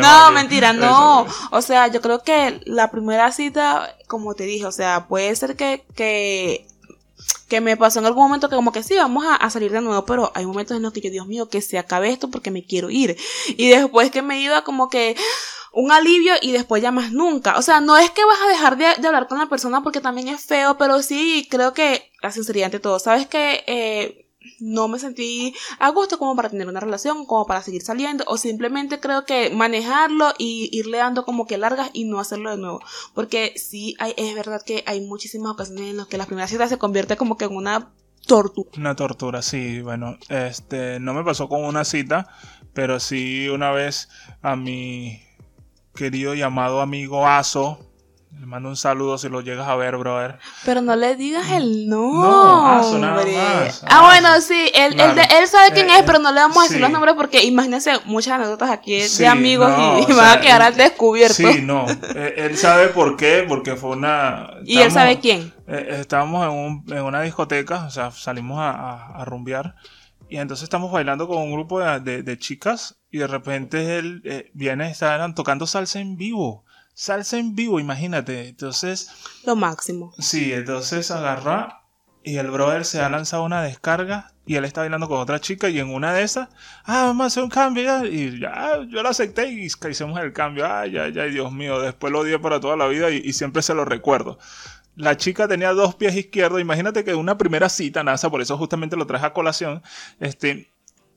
no, 0.00 0.30
mentira, 0.32 0.72
no. 0.72 1.26
O 1.50 1.62
sea, 1.62 1.86
yo 1.88 2.00
creo 2.00 2.22
que 2.22 2.60
la 2.66 2.90
primera 2.90 3.30
cita, 3.30 3.94
como 4.08 4.34
te 4.34 4.44
dije, 4.44 4.66
o 4.66 4.72
sea, 4.72 5.06
puede 5.06 5.34
ser 5.36 5.56
que, 5.56 5.84
que 5.94 6.66
que 7.48 7.60
me 7.60 7.76
pasó 7.76 7.98
en 7.98 8.06
algún 8.06 8.22
momento 8.24 8.48
que 8.48 8.56
como 8.56 8.72
que 8.72 8.82
sí, 8.82 8.94
vamos 8.96 9.26
a, 9.28 9.50
salir 9.50 9.70
de 9.72 9.82
nuevo, 9.82 10.06
pero 10.06 10.32
hay 10.34 10.46
momentos 10.46 10.74
en 10.74 10.82
los 10.82 10.92
que 10.92 11.02
yo, 11.02 11.10
Dios 11.10 11.26
mío, 11.26 11.50
que 11.50 11.60
se 11.60 11.78
acabe 11.78 12.10
esto 12.10 12.30
porque 12.30 12.50
me 12.50 12.64
quiero 12.64 12.88
ir. 12.88 13.16
Y 13.46 13.68
después 13.68 14.10
que 14.10 14.22
me 14.22 14.40
iba 14.40 14.64
como 14.64 14.88
que 14.88 15.16
un 15.72 15.90
alivio 15.90 16.34
y 16.40 16.52
después 16.52 16.82
ya 16.82 16.90
más 16.90 17.12
nunca. 17.12 17.58
O 17.58 17.62
sea, 17.62 17.80
no 17.80 17.96
es 17.96 18.10
que 18.10 18.24
vas 18.24 18.40
a 18.44 18.48
dejar 18.48 18.76
de, 18.76 19.06
hablar 19.06 19.28
con 19.28 19.38
la 19.38 19.48
persona 19.48 19.82
porque 19.82 20.00
también 20.00 20.28
es 20.28 20.44
feo, 20.44 20.76
pero 20.76 21.02
sí 21.02 21.46
creo 21.50 21.72
que 21.72 22.10
la 22.22 22.30
sinceridad 22.30 22.66
ante 22.66 22.80
todo. 22.80 22.98
Sabes 22.98 23.26
que 23.26 23.64
eh, 23.66 24.28
no 24.60 24.88
me 24.88 24.98
sentí 24.98 25.54
a 25.78 25.88
gusto 25.90 26.18
como 26.18 26.36
para 26.36 26.50
tener 26.50 26.68
una 26.68 26.80
relación, 26.80 27.24
como 27.26 27.46
para 27.46 27.62
seguir 27.62 27.82
saliendo, 27.82 28.24
o 28.26 28.36
simplemente 28.36 29.00
creo 29.00 29.24
que 29.24 29.50
manejarlo 29.50 30.32
y 30.38 30.68
irle 30.72 30.98
dando 30.98 31.24
como 31.24 31.46
que 31.46 31.58
largas 31.58 31.90
y 31.92 32.04
no 32.04 32.20
hacerlo 32.20 32.50
de 32.50 32.58
nuevo. 32.58 32.80
Porque 33.14 33.54
sí, 33.56 33.96
hay, 33.98 34.14
es 34.16 34.34
verdad 34.34 34.62
que 34.64 34.84
hay 34.86 35.00
muchísimas 35.00 35.52
ocasiones 35.52 35.84
en 35.84 35.96
las 35.96 36.06
que 36.06 36.18
la 36.18 36.26
primera 36.26 36.48
cita 36.48 36.68
se 36.68 36.78
convierte 36.78 37.16
como 37.16 37.36
que 37.36 37.46
en 37.46 37.56
una 37.56 37.92
tortura. 38.26 38.70
Una 38.76 38.94
tortura, 38.94 39.42
sí, 39.42 39.80
bueno, 39.80 40.16
este, 40.28 41.00
no 41.00 41.14
me 41.14 41.24
pasó 41.24 41.48
con 41.48 41.64
una 41.64 41.84
cita, 41.84 42.28
pero 42.72 43.00
sí 43.00 43.48
una 43.48 43.70
vez 43.72 44.08
a 44.42 44.56
mi 44.56 45.20
querido 45.94 46.34
llamado 46.34 46.80
amigo 46.80 47.26
Aso, 47.26 47.92
le 48.40 48.46
mando 48.46 48.70
un 48.70 48.76
saludo 48.76 49.18
si 49.18 49.28
lo 49.28 49.40
llegas 49.40 49.68
a 49.68 49.76
ver, 49.76 49.96
brother. 49.96 50.38
Pero 50.64 50.80
no 50.80 50.96
le 50.96 51.16
digas 51.16 51.50
el 51.52 51.88
nombre. 51.88 52.28
No, 52.28 52.66
ah, 52.66 52.92
nada 52.98 53.24
más. 53.24 53.84
Ah, 53.86 54.02
bueno, 54.02 54.40
sí, 54.40 54.70
él, 54.74 54.98
él, 54.98 55.48
sabe 55.48 55.72
quién 55.72 55.90
es, 55.90 56.00
eh, 56.00 56.02
pero 56.04 56.18
no 56.18 56.32
le 56.32 56.40
vamos 56.40 56.56
a 56.56 56.62
decir 56.62 56.80
los 56.80 56.90
nombres 56.90 57.14
porque 57.14 57.44
imagínense 57.44 57.92
muchas 58.06 58.34
anécdotas 58.34 58.70
aquí 58.70 59.00
de 59.00 59.26
amigos 59.26 59.70
y, 60.08 60.12
van 60.12 60.38
a 60.38 60.40
quedar 60.40 60.62
al 60.62 60.74
descubierto. 60.74 61.34
Sí, 61.34 61.60
no. 61.62 61.86
Eh, 62.16 62.34
él 62.38 62.56
sabe 62.56 62.88
por 62.88 63.16
qué, 63.16 63.44
porque 63.46 63.76
fue 63.76 63.90
una. 63.90 64.54
¿Y 64.64 64.78
él 64.78 64.90
sabe 64.90 65.20
quién? 65.20 65.52
Eh, 65.68 65.98
estábamos 66.00 66.44
en, 66.44 66.52
un, 66.52 66.84
en, 66.88 67.02
una 67.02 67.20
discoteca, 67.20 67.84
o 67.84 67.90
sea, 67.90 68.10
salimos 68.10 68.58
a, 68.58 69.20
a, 69.20 69.24
rumbear. 69.24 69.76
Y 70.32 70.38
entonces 70.38 70.64
estamos 70.64 70.90
bailando 70.90 71.28
con 71.28 71.38
un 71.38 71.52
grupo 71.52 71.80
de, 71.80 72.22
de, 72.22 72.38
chicas 72.38 72.96
y 73.10 73.18
de 73.18 73.26
repente 73.26 73.98
él 73.98 74.50
viene, 74.54 74.90
estaban 74.90 75.34
tocando 75.34 75.66
salsa 75.66 76.00
en 76.00 76.16
vivo 76.16 76.64
salsa 76.94 77.38
en 77.38 77.54
vivo, 77.54 77.80
imagínate. 77.80 78.48
Entonces. 78.48 79.10
Lo 79.44 79.56
máximo. 79.56 80.12
Sí, 80.18 80.52
entonces 80.52 81.10
agarra 81.10 81.82
y 82.24 82.36
el 82.36 82.50
brother 82.50 82.84
se 82.84 83.00
ha 83.00 83.08
lanzado 83.08 83.44
una 83.44 83.62
descarga 83.62 84.32
y 84.46 84.56
él 84.56 84.64
está 84.64 84.80
bailando 84.80 85.08
con 85.08 85.18
otra 85.18 85.40
chica 85.40 85.68
y 85.68 85.78
en 85.78 85.92
una 85.92 86.12
de 86.12 86.22
esas, 86.22 86.48
ah, 86.84 87.04
vamos 87.06 87.24
a 87.24 87.26
hacer 87.26 87.42
un 87.42 87.50
cambio 87.50 88.04
y 88.06 88.40
ya, 88.40 88.80
yo 88.88 89.02
lo 89.02 89.08
acepté 89.08 89.48
y 89.48 89.66
hicimos 89.66 90.20
el 90.20 90.32
cambio, 90.32 90.66
ay, 90.66 90.96
ay, 90.96 91.16
ay, 91.18 91.30
Dios 91.30 91.52
mío, 91.52 91.80
después 91.80 92.12
lo 92.12 92.20
odié 92.20 92.38
para 92.38 92.60
toda 92.60 92.76
la 92.76 92.86
vida 92.86 93.10
y, 93.10 93.32
siempre 93.32 93.62
se 93.62 93.74
lo 93.74 93.84
recuerdo. 93.84 94.38
La 94.94 95.16
chica 95.16 95.48
tenía 95.48 95.72
dos 95.72 95.94
pies 95.94 96.14
izquierdos, 96.14 96.60
imagínate 96.60 97.04
que 97.04 97.14
una 97.14 97.38
primera 97.38 97.68
cita, 97.68 98.04
NASA, 98.04 98.30
por 98.30 98.42
eso 98.42 98.58
justamente 98.58 98.96
lo 98.96 99.06
traje 99.06 99.26
a 99.26 99.32
colación, 99.32 99.82
este, 100.20 100.70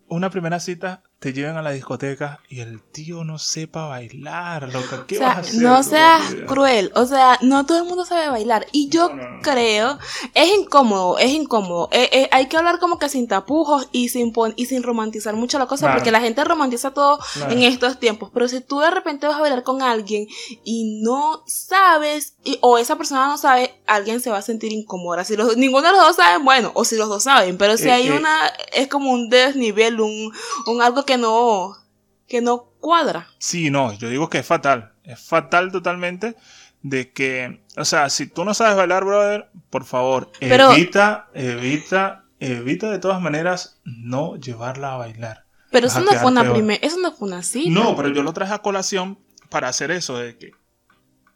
una 0.07 0.29
primera 0.29 0.59
cita 0.59 1.03
te 1.25 1.33
llevan 1.33 1.57
a 1.57 1.63
la 1.63 1.71
discoteca 1.71 2.39
y 2.49 2.59
el 2.59 2.79
tío 2.83 3.23
no 3.23 3.39
sepa 3.39 3.87
bailar, 3.87 4.71
loca. 4.71 5.05
¿Qué 5.07 5.17
vas 5.17 5.37
a 5.37 5.39
hacer? 5.39 5.59
No 5.59 5.81
seas 5.81 6.21
cruel. 6.45 6.91
O 6.93 7.07
sea, 7.07 7.39
no 7.41 7.65
todo 7.65 7.79
el 7.79 7.85
mundo 7.85 8.05
sabe 8.05 8.29
bailar. 8.29 8.67
Y 8.71 8.89
yo 8.89 9.09
creo, 9.41 9.97
es 10.35 10.53
incómodo, 10.53 11.17
es 11.17 11.31
incómodo. 11.31 11.89
Eh, 11.91 12.09
eh, 12.11 12.29
hay 12.31 12.45
que 12.45 12.57
hablar 12.57 12.77
como 12.77 12.99
que 12.99 13.09
sin 13.09 13.27
tapujos 13.27 13.89
y 13.91 14.09
sin, 14.09 14.31
y 14.55 14.67
sin 14.67 14.83
romantizar 14.83 15.35
mucho 15.35 15.57
la 15.57 15.65
cosa, 15.65 15.91
porque 15.93 16.11
la 16.11 16.21
gente 16.21 16.43
romantiza 16.43 16.91
todo 16.91 17.17
en 17.49 17.63
estos 17.63 17.99
tiempos. 17.99 18.29
Pero 18.31 18.47
si 18.47 18.61
tú 18.61 18.81
de 18.81 18.91
repente 18.91 19.25
vas 19.25 19.37
a 19.37 19.41
bailar 19.41 19.63
con 19.63 19.81
alguien 19.81 20.27
y 20.63 21.01
no 21.01 21.43
sabes, 21.47 22.35
o 22.61 22.77
esa 22.77 22.97
persona 22.97 23.25
no 23.25 23.39
sabe, 23.39 23.73
alguien 23.87 24.21
se 24.21 24.29
va 24.29 24.37
a 24.37 24.43
sentir 24.43 24.71
incómoda. 24.71 25.23
Si 25.23 25.35
los, 25.35 25.57
ninguno 25.57 25.87
de 25.87 25.93
los 25.93 26.01
dos 26.01 26.17
saben, 26.17 26.45
bueno, 26.45 26.69
o 26.75 26.85
si 26.85 26.95
los 26.97 27.09
dos 27.09 27.23
saben, 27.23 27.57
pero 27.57 27.77
si 27.77 27.87
eh, 27.87 27.93
hay 27.93 28.09
una, 28.11 28.53
es 28.73 28.87
como 28.87 29.11
un 29.11 29.29
desnivel, 29.29 29.99
un, 29.99 30.31
un 30.67 30.81
algo 30.83 31.03
que 31.03 31.14
no, 31.17 31.75
que 32.27 32.41
no 32.41 32.71
cuadra. 32.79 33.27
Sí, 33.39 33.69
no, 33.69 33.93
yo 33.93 34.09
digo 34.09 34.29
que 34.29 34.39
es 34.39 34.45
fatal. 34.45 34.93
Es 35.03 35.19
fatal 35.19 35.71
totalmente 35.71 36.35
de 36.81 37.11
que, 37.11 37.63
o 37.77 37.85
sea, 37.85 38.09
si 38.09 38.27
tú 38.27 38.45
no 38.45 38.53
sabes 38.53 38.75
bailar, 38.75 39.03
brother, 39.05 39.49
por 39.69 39.85
favor, 39.85 40.31
evita, 40.39 41.29
evita, 41.33 42.25
evita 42.39 42.91
de 42.91 42.99
todas 42.99 43.21
maneras 43.21 43.81
no 43.83 44.35
llevarla 44.35 44.93
a 44.93 44.97
bailar. 44.97 45.45
Pero 45.71 45.87
eso 45.87 45.99
no 46.01 46.11
fue 46.13 46.31
una 46.31 46.53
primera, 46.53 46.79
eso 46.85 46.99
no 46.99 47.11
fue 47.11 47.27
una 47.27 47.43
cita. 47.43 47.71
No, 47.71 47.95
pero 47.95 48.09
yo 48.09 48.23
lo 48.23 48.33
traje 48.33 48.53
a 48.53 48.59
colación 48.59 49.19
para 49.49 49.67
hacer 49.67 49.91
eso 49.91 50.17
de 50.17 50.37
que, 50.37 50.51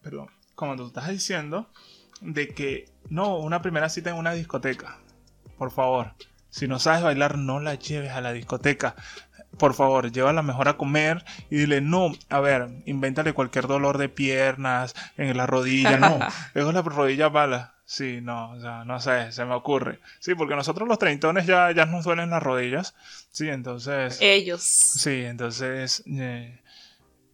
perdón, 0.01 0.29
como 0.55 0.75
tú 0.75 0.87
estás 0.87 1.09
diciendo, 1.09 1.69
de 2.21 2.49
que 2.49 2.89
no, 3.09 3.37
una 3.37 3.61
primera 3.61 3.89
cita 3.89 4.11
en 4.11 4.17
una 4.17 4.33
discoteca. 4.33 4.99
Por 5.57 5.71
favor, 5.71 6.13
si 6.49 6.67
no 6.67 6.79
sabes 6.79 7.01
bailar, 7.01 7.37
no 7.37 7.59
la 7.59 7.75
lleves 7.75 8.11
a 8.11 8.21
la 8.21 8.33
discoteca 8.33 8.95
por 9.60 9.76
favor, 9.76 10.12
llévala 10.12 10.41
mejor 10.41 10.67
a 10.67 10.78
comer 10.78 11.24
y 11.52 11.58
dile, 11.58 11.82
no, 11.82 12.12
a 12.30 12.39
ver, 12.39 12.69
invéntale 12.86 13.34
cualquier 13.34 13.67
dolor 13.67 14.00
de 14.00 14.10
piernas, 14.10 14.95
en 15.17 15.38
la 15.38 15.45
rodilla, 15.45 15.98
no, 15.98 16.17
es 16.56 16.65
la 16.65 16.82
rodilla 16.82 17.30
bala. 17.30 17.76
Sí, 17.86 18.19
no, 18.22 18.52
o 18.52 18.62
sea, 18.62 18.86
no 18.86 19.00
sé, 19.00 19.32
se 19.32 19.45
me 19.45 19.56
ocurre. 19.56 20.00
Sí, 20.19 20.36
porque 20.36 20.56
nosotros 20.56 20.88
los 20.88 21.00
treintones 21.00 21.48
ya, 21.48 21.72
ya 21.72 21.86
nos 21.86 22.06
duelen 22.06 22.30
las 22.30 22.43
rodillas. 22.43 22.93
Sí, 23.32 23.50
entonces. 23.50 24.19
Ellos. 24.22 24.62
Sí, 24.62 25.24
entonces. 25.26 26.04
Eh, 26.06 26.60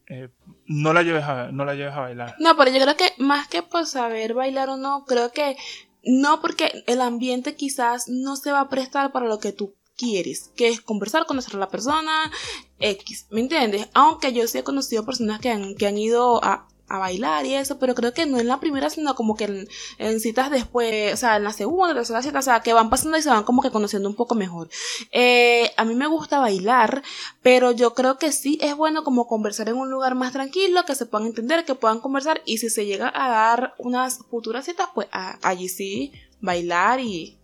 eh, 0.08 0.30
no 0.68 0.94
la 0.94 1.04
lleves 1.04 1.26
a 1.26 1.52
no 1.52 1.66
la 1.66 1.76
lleves 1.76 1.94
a 1.94 2.00
bailar. 2.00 2.36
No, 2.40 2.56
pero 2.56 2.72
yo 2.72 2.80
creo 2.80 2.96
que 2.96 3.12
más 3.18 3.50
que 3.50 3.64
por 3.64 3.86
saber 3.86 4.34
bailar 4.34 4.70
o 4.70 4.78
no, 4.78 5.04
creo 5.06 5.34
que 5.34 5.58
no 6.06 6.40
porque 6.40 6.84
el 6.88 7.02
ambiente 7.02 7.56
quizás 7.56 8.08
no 8.08 8.38
se 8.38 8.54
va 8.54 8.62
a 8.62 8.70
prestar 8.70 9.12
para 9.12 9.26
lo 9.26 9.40
que 9.40 9.52
tú 9.52 9.76
quieres, 9.98 10.52
que 10.56 10.68
es 10.70 10.82
conversar, 10.82 11.26
conocer 11.26 11.56
a 11.56 11.60
la 11.60 11.70
persona, 11.70 12.32
X, 12.80 13.28
¿me 13.30 13.42
entiendes? 13.42 13.88
Aunque 13.94 14.34
yo 14.34 14.48
sí 14.48 14.58
he 14.58 14.64
conocido 14.64 15.06
personas 15.06 15.40
que 15.40 15.50
han, 15.50 15.76
que 15.76 15.88
han 15.88 15.98
ido 15.98 16.44
a, 16.44 16.68
a 16.88 17.00
bailar 17.00 17.46
y 17.46 17.56
eso, 17.56 17.80
pero 17.80 17.96
creo 17.96 18.14
que 18.14 18.26
no 18.26 18.40
en 18.40 18.48
la 18.48 18.60
primera, 18.60 18.90
sino 18.90 19.16
como 19.16 19.36
que 19.36 19.68
en, 19.98 20.20
citas 20.20 20.52
después, 20.52 21.14
o 21.14 21.18
sea, 21.18 21.38
en 21.38 21.44
la 21.44 21.54
segunda, 21.54 21.94
la 21.94 22.02
tercera 22.02 22.22
cita, 22.22 22.40
o 22.40 22.42
sea, 22.42 22.60
que 22.60 22.74
van 22.74 22.90
pasando 22.90 23.18
y 23.18 23.22
se 23.22 23.30
van 23.30 23.44
como 23.44 23.62
que 23.62 23.72
conociendo 23.72 24.08
un 24.08 24.16
poco 24.16 24.36
mejor. 24.36 24.70
Eh, 25.12 25.72
a 25.78 25.86
mí 25.86 25.96
me 25.96 26.08
gusta 26.08 26.40
bailar, 26.40 27.04
pero 27.42 27.72
yo 27.72 27.94
creo 27.94 28.18
que 28.18 28.32
sí 28.32 28.60
es 28.62 28.76
bueno 28.76 29.04
como 29.04 29.28
conversar 29.28 29.70
en 29.70 29.78
un 29.78 29.90
lugar 29.90 30.16
más 30.16 30.34
tranquilo, 30.34 30.86
que 30.86 30.96
se 30.96 31.06
puedan 31.06 31.28
entender, 31.28 31.66
que 31.66 31.76
puedan 31.76 32.00
conversar 32.00 32.42
y 32.46 32.60
si 32.60 32.70
se 32.70 32.86
llega 32.86 33.12
a 33.14 33.30
dar 33.30 33.76
unas 33.78 34.20
futuras 34.30 34.66
citas, 34.66 34.90
pues 34.94 35.08
allí 35.12 35.70
sí 35.70 36.12
bailar 36.42 37.00
y 37.00 37.38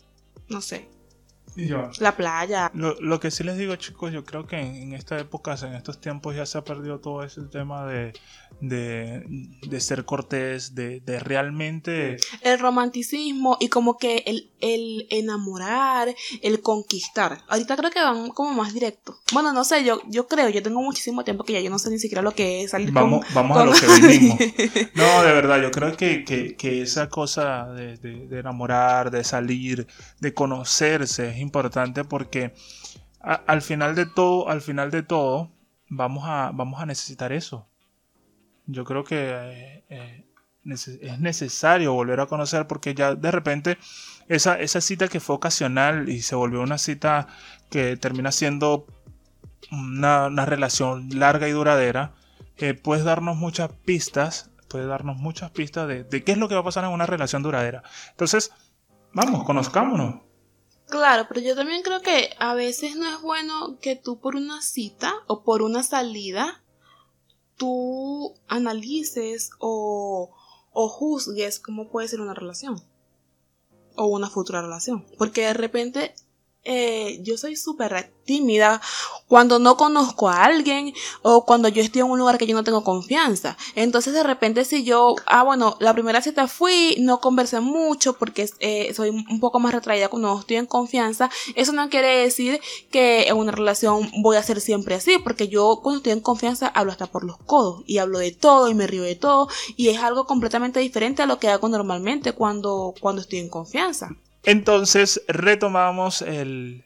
no 0.50 0.62
sé, 0.62 0.88
la 1.56 2.16
playa. 2.16 2.72
Lo, 2.74 3.20
que 3.20 3.32
sí 3.32 3.44
les 3.44 3.58
digo, 3.58 3.76
chicos, 3.76 4.12
yo 4.12 4.24
creo 4.24 4.48
que 4.48 4.60
en, 4.60 4.94
esta 4.94 5.20
época, 5.20 5.56
en 5.62 5.74
estos 5.74 6.00
tiempos, 6.00 6.36
ya 6.36 6.46
se 6.46 6.58
ha 6.58 6.64
perdido 6.64 7.00
todo 7.00 7.24
ese 7.24 7.42
tema 7.44 7.86
de, 7.86 8.14
de, 8.60 9.80
ser 9.80 10.06
cortés, 10.06 10.76
de, 10.76 11.02
realmente. 11.20 12.18
El 12.42 12.60
romanticismo 12.60 13.58
y 13.60 13.68
como 13.68 13.98
que 13.98 14.24
el, 14.26 14.52
el 14.60 15.08
enamorar, 15.10 16.14
el 16.42 16.62
conquistar. 16.62 17.40
Ahorita 17.48 17.76
creo 17.76 17.92
que 17.92 18.02
van 18.02 18.30
como 18.30 18.54
más 18.54 18.74
directo. 18.74 19.18
Bueno, 19.34 19.52
no 19.54 19.64
sé, 19.64 19.84
yo, 19.84 20.02
yo 20.08 20.28
creo, 20.28 20.50
yo 20.50 20.64
tengo 20.64 20.82
muchísimo 20.82 21.24
tiempo 21.24 21.44
que 21.44 21.54
ya 21.54 21.60
yo 21.60 21.70
no 21.70 21.80
sé 21.80 21.90
ni 21.90 22.00
siquiera 22.00 22.22
lo 22.22 22.32
que 22.32 22.64
es 22.64 22.72
salir 22.72 22.92
Vamos, 22.92 23.26
vamos 23.34 23.58
a 23.58 23.66
lo 23.66 23.74
que 23.74 23.86
venimos. 24.02 24.40
No, 24.94 25.24
de 25.24 25.34
verdad, 25.34 25.62
yo 25.62 25.72
creo 25.72 25.96
que, 25.96 26.24
que, 26.24 26.82
esa 26.82 27.10
cosa 27.10 27.68
de, 27.68 27.98
de, 27.98 28.40
enamorar, 28.40 29.12
de 29.12 29.24
salir, 29.24 29.88
de 30.20 30.34
conocerse, 30.34 31.34
importante 31.42 32.04
porque 32.04 32.54
al 33.20 33.62
final 33.62 33.96
de 33.96 34.06
todo, 34.06 34.50
al 34.50 34.62
final 34.62 34.90
de 34.90 35.04
todo, 35.04 35.52
vamos 35.90 36.24
a, 36.26 36.52
vamos 36.54 36.82
a 36.82 36.86
necesitar 36.86 37.32
eso. 37.32 37.68
Yo 38.66 38.84
creo 38.84 39.04
que 39.04 39.30
eh, 39.30 39.84
eh, 39.90 40.26
es 40.64 41.20
necesario 41.20 41.94
volver 41.94 42.20
a 42.20 42.26
conocer 42.26 42.68
porque 42.68 42.94
ya 42.94 43.16
de 43.16 43.32
repente 43.32 43.78
esa, 44.28 44.60
esa 44.60 44.82
cita 44.82 45.08
que 45.08 45.20
fue 45.20 45.36
ocasional 45.36 46.10
y 46.10 46.22
se 46.22 46.36
volvió 46.36 46.62
una 46.62 46.78
cita 46.78 47.28
que 47.70 47.98
termina 47.98 48.32
siendo 48.32 48.88
una, 49.72 50.46
relación 50.46 51.10
larga 51.20 51.48
y 51.48 51.52
duradera, 51.52 52.14
eh, 52.58 52.74
puedes 52.74 53.04
darnos 53.04 53.38
muchas 53.38 53.72
pistas, 53.86 54.52
puede 54.68 54.86
darnos 54.86 55.18
muchas 55.18 55.52
pistas 55.52 55.88
de, 55.88 56.04
de, 56.04 56.24
qué 56.24 56.32
es 56.32 56.38
lo 56.38 56.48
que 56.48 56.56
va 56.56 56.62
a 56.62 56.66
pasar 56.66 56.84
en 56.84 56.92
una 56.92 57.06
relación 57.06 57.44
duradera. 57.44 57.84
Entonces, 58.12 58.52
vamos, 59.14 59.44
conozcámonos. 59.44 60.31
Claro, 60.92 61.26
pero 61.30 61.40
yo 61.40 61.56
también 61.56 61.84
creo 61.84 62.02
que 62.02 62.32
a 62.38 62.54
veces 62.54 62.98
no 62.98 63.08
es 63.08 63.22
bueno 63.22 63.80
que 63.80 63.96
tú 63.96 64.20
por 64.20 64.36
una 64.36 64.62
cita 64.62 65.14
o 65.26 65.42
por 65.42 65.62
una 65.62 65.84
salida, 65.84 66.62
tú 67.56 68.34
analices 68.50 69.52
o, 69.60 70.36
o 70.74 70.90
juzgues 70.90 71.62
cómo 71.62 71.90
puede 71.90 72.10
ser 72.10 72.20
una 72.20 72.34
relación 72.34 72.84
o 73.96 74.08
una 74.08 74.30
futura 74.30 74.62
relación. 74.62 75.06
Porque 75.18 75.46
de 75.46 75.54
repente 75.54 76.14
eh, 76.64 77.20
yo 77.24 77.38
soy 77.38 77.56
súper 77.56 78.14
tímida 78.24 78.82
cuando 79.28 79.58
no 79.58 79.78
conozco 79.78 80.30
a 80.30 80.44
alguien 80.44 80.94
o 81.24 81.44
cuando 81.46 81.68
yo 81.70 81.82
estoy 81.82 82.02
en 82.02 82.12
un 82.12 82.20
lugar 82.20 82.38
que 82.38 82.46
yo 82.46 82.56
no 82.56 82.64
tengo 82.64 82.84
confianza. 82.84 83.58
Entonces 83.76 84.14
de 84.14 84.24
repente 84.24 84.64
si 84.66 84.84
yo, 84.84 85.16
ah 85.26 85.44
bueno, 85.44 85.76
la 85.80 85.94
primera 85.94 86.22
cita 86.22 86.48
fui, 86.48 86.98
no 87.00 87.20
conversé 87.20 87.60
mucho 87.62 88.14
porque 88.14 88.50
eh, 88.60 88.94
soy 88.94 89.10
un 89.10 89.40
poco 89.40 89.60
más 89.60 89.74
retraída 89.74 90.10
cuando 90.10 90.40
estoy 90.40 90.58
en 90.58 90.68
confianza, 90.68 91.30
eso 91.56 91.72
no 91.72 91.90
quiere 91.90 92.18
decir 92.18 92.62
que 92.92 93.28
en 93.28 93.38
una 93.38 93.52
relación 93.52 94.12
voy 94.22 94.38
a 94.38 94.44
ser 94.44 94.62
siempre 94.62 94.96
así, 94.96 95.18
porque 95.18 95.48
yo 95.48 95.80
cuando 95.82 95.98
estoy 95.98 96.14
en 96.14 96.22
confianza 96.22 96.68
hablo 96.68 96.92
hasta 96.92 97.08
por 97.08 97.24
los 97.24 97.38
codos 97.38 97.84
y 97.88 97.98
hablo 97.98 98.20
de 98.20 98.32
todo 98.32 98.70
y 98.70 98.76
me 98.76 98.88
río 98.88 99.04
de 99.04 99.16
todo 99.16 99.48
y 99.76 99.90
es 99.90 99.98
algo 100.00 100.26
completamente 100.26 100.80
diferente 100.80 101.22
a 101.24 101.26
lo 101.26 101.40
que 101.40 101.50
hago 101.50 101.70
normalmente 101.70 102.34
cuando, 102.34 102.94
cuando 103.02 103.22
estoy 103.22 103.40
en 103.40 103.50
confianza. 103.50 104.10
Entonces 104.44 105.22
retomamos 105.28 106.24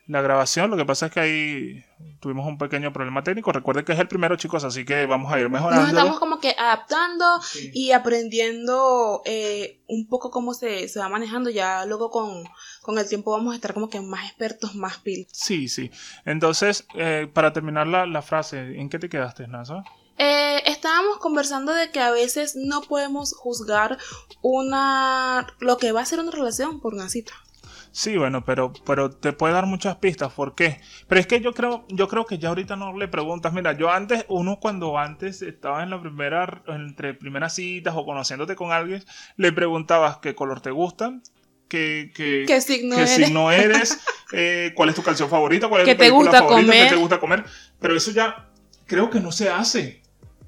la 0.08 0.22
grabación. 0.22 0.72
Lo 0.72 0.78
que 0.78 0.86
pasa 0.86 1.08
es 1.08 1.12
que 1.12 1.20
ahí 1.20 1.86
tuvimos 2.20 2.48
un 2.48 2.58
pequeño 2.58 2.91
problema 2.91 3.24
técnico. 3.24 3.52
Recuerden 3.52 3.86
que 3.86 3.94
es 3.94 4.00
el 4.00 4.08
primero, 4.08 4.36
chicos, 4.36 4.63
así 4.63 4.84
que 4.84 5.06
vamos 5.06 5.32
a 5.32 5.39
ir 5.39 5.50
mejorando. 5.50 5.82
Nos 5.82 5.91
estamos 5.91 6.20
como 6.20 6.39
que 6.39 6.56
adaptando 6.58 7.39
y 7.74 7.91
aprendiendo 7.91 9.22
eh, 9.26 9.82
un 9.88 10.08
poco 10.08 10.32
cómo 10.32 10.54
se, 10.54 10.89
va 10.98 11.08
manejando. 11.08 11.50
Ya 11.50 11.86
luego 11.86 12.10
con, 12.10 12.98
el 12.98 13.08
tiempo 13.08 13.32
vamos 13.32 13.54
a 13.54 13.56
estar 13.56 13.74
como 13.74 13.89
que 13.89 14.02
más 14.02 14.26
expertos, 14.26 14.76
más 14.76 14.98
pil. 14.98 15.28
Sí, 15.32 15.70
sí. 15.70 15.91
Entonces, 16.26 16.86
eh, 16.96 17.30
para 17.32 17.54
terminar 17.54 17.88
la, 17.88 18.22
frase, 18.22 18.80
¿en 18.80 18.89
qué 18.89 19.00
te 19.00 19.08
quedaste, 19.08 19.48
Nasa? 19.48 19.84
Eh, 20.18 20.63
estábamos 20.65 21.18
conversando 21.18 21.74
de 21.74 21.91
que 21.91 22.00
a 22.00 22.10
veces 22.12 22.56
no 22.56 22.82
podemos 22.82 23.34
juzgar 23.34 23.98
una 24.41 25.46
lo 25.60 25.78
que 25.78 25.91
va 25.91 26.02
a 26.02 26.06
ser 26.06 26.20
una 26.20 26.32
relación 26.32 26.80
por 26.80 26.94
una 26.94 27.10
cita. 27.10 27.34
Sí, 27.96 28.18
bueno, 28.18 28.44
pero, 28.44 28.74
pero 28.86 29.10
te 29.10 29.32
puede 29.32 29.54
dar 29.54 29.68
muchas 29.68 29.96
pistas. 29.96 30.34
¿Por 30.34 30.54
qué? 30.54 30.82
Pero 31.08 31.22
es 31.22 31.28
que 31.28 31.40
yo 31.40 31.54
creo, 31.54 31.86
yo 31.88 32.10
creo 32.10 32.26
que 32.26 32.38
ya 32.38 32.50
ahorita 32.50 32.76
no 32.76 32.92
le 32.98 33.08
preguntas. 33.08 33.54
Mira, 33.54 33.72
yo 33.72 33.90
antes, 33.90 34.26
uno 34.28 34.60
cuando 34.60 34.98
antes 34.98 35.42
estaba 35.42 35.82
en 35.82 35.92
la 35.92 36.02
primera, 36.02 36.62
entre 36.68 37.14
primeras 37.14 37.56
citas 37.56 37.94
o 37.96 38.04
conociéndote 38.04 38.58
con 38.58 38.74
alguien, 38.74 39.02
le 39.38 39.54
preguntabas 39.54 40.18
qué 40.18 40.36
color 40.36 40.60
te 40.60 40.72
gusta, 40.72 41.22
qué, 41.70 42.12
qué, 42.14 42.46
signo 43.08 43.50
eres, 43.50 43.98
eh, 44.34 44.74
cuál 44.76 44.90
es 44.90 44.96
tu 44.96 45.02
canción 45.02 45.30
favorita, 45.30 45.70
cuál 45.70 45.88
es 45.88 45.96
tu 45.96 45.98
película 45.98 46.32
te 46.32 46.38
gusta 46.38 46.38
favorita, 46.40 46.68
comer? 46.68 46.84
qué 46.84 46.90
te 46.94 47.00
gusta 47.00 47.20
comer. 47.22 47.46
Pero 47.80 47.96
eso 47.96 48.12
ya 48.12 48.50
creo 48.88 49.10
que 49.10 49.22
no 49.22 49.32
se 49.32 49.50
hace. 49.50 50.02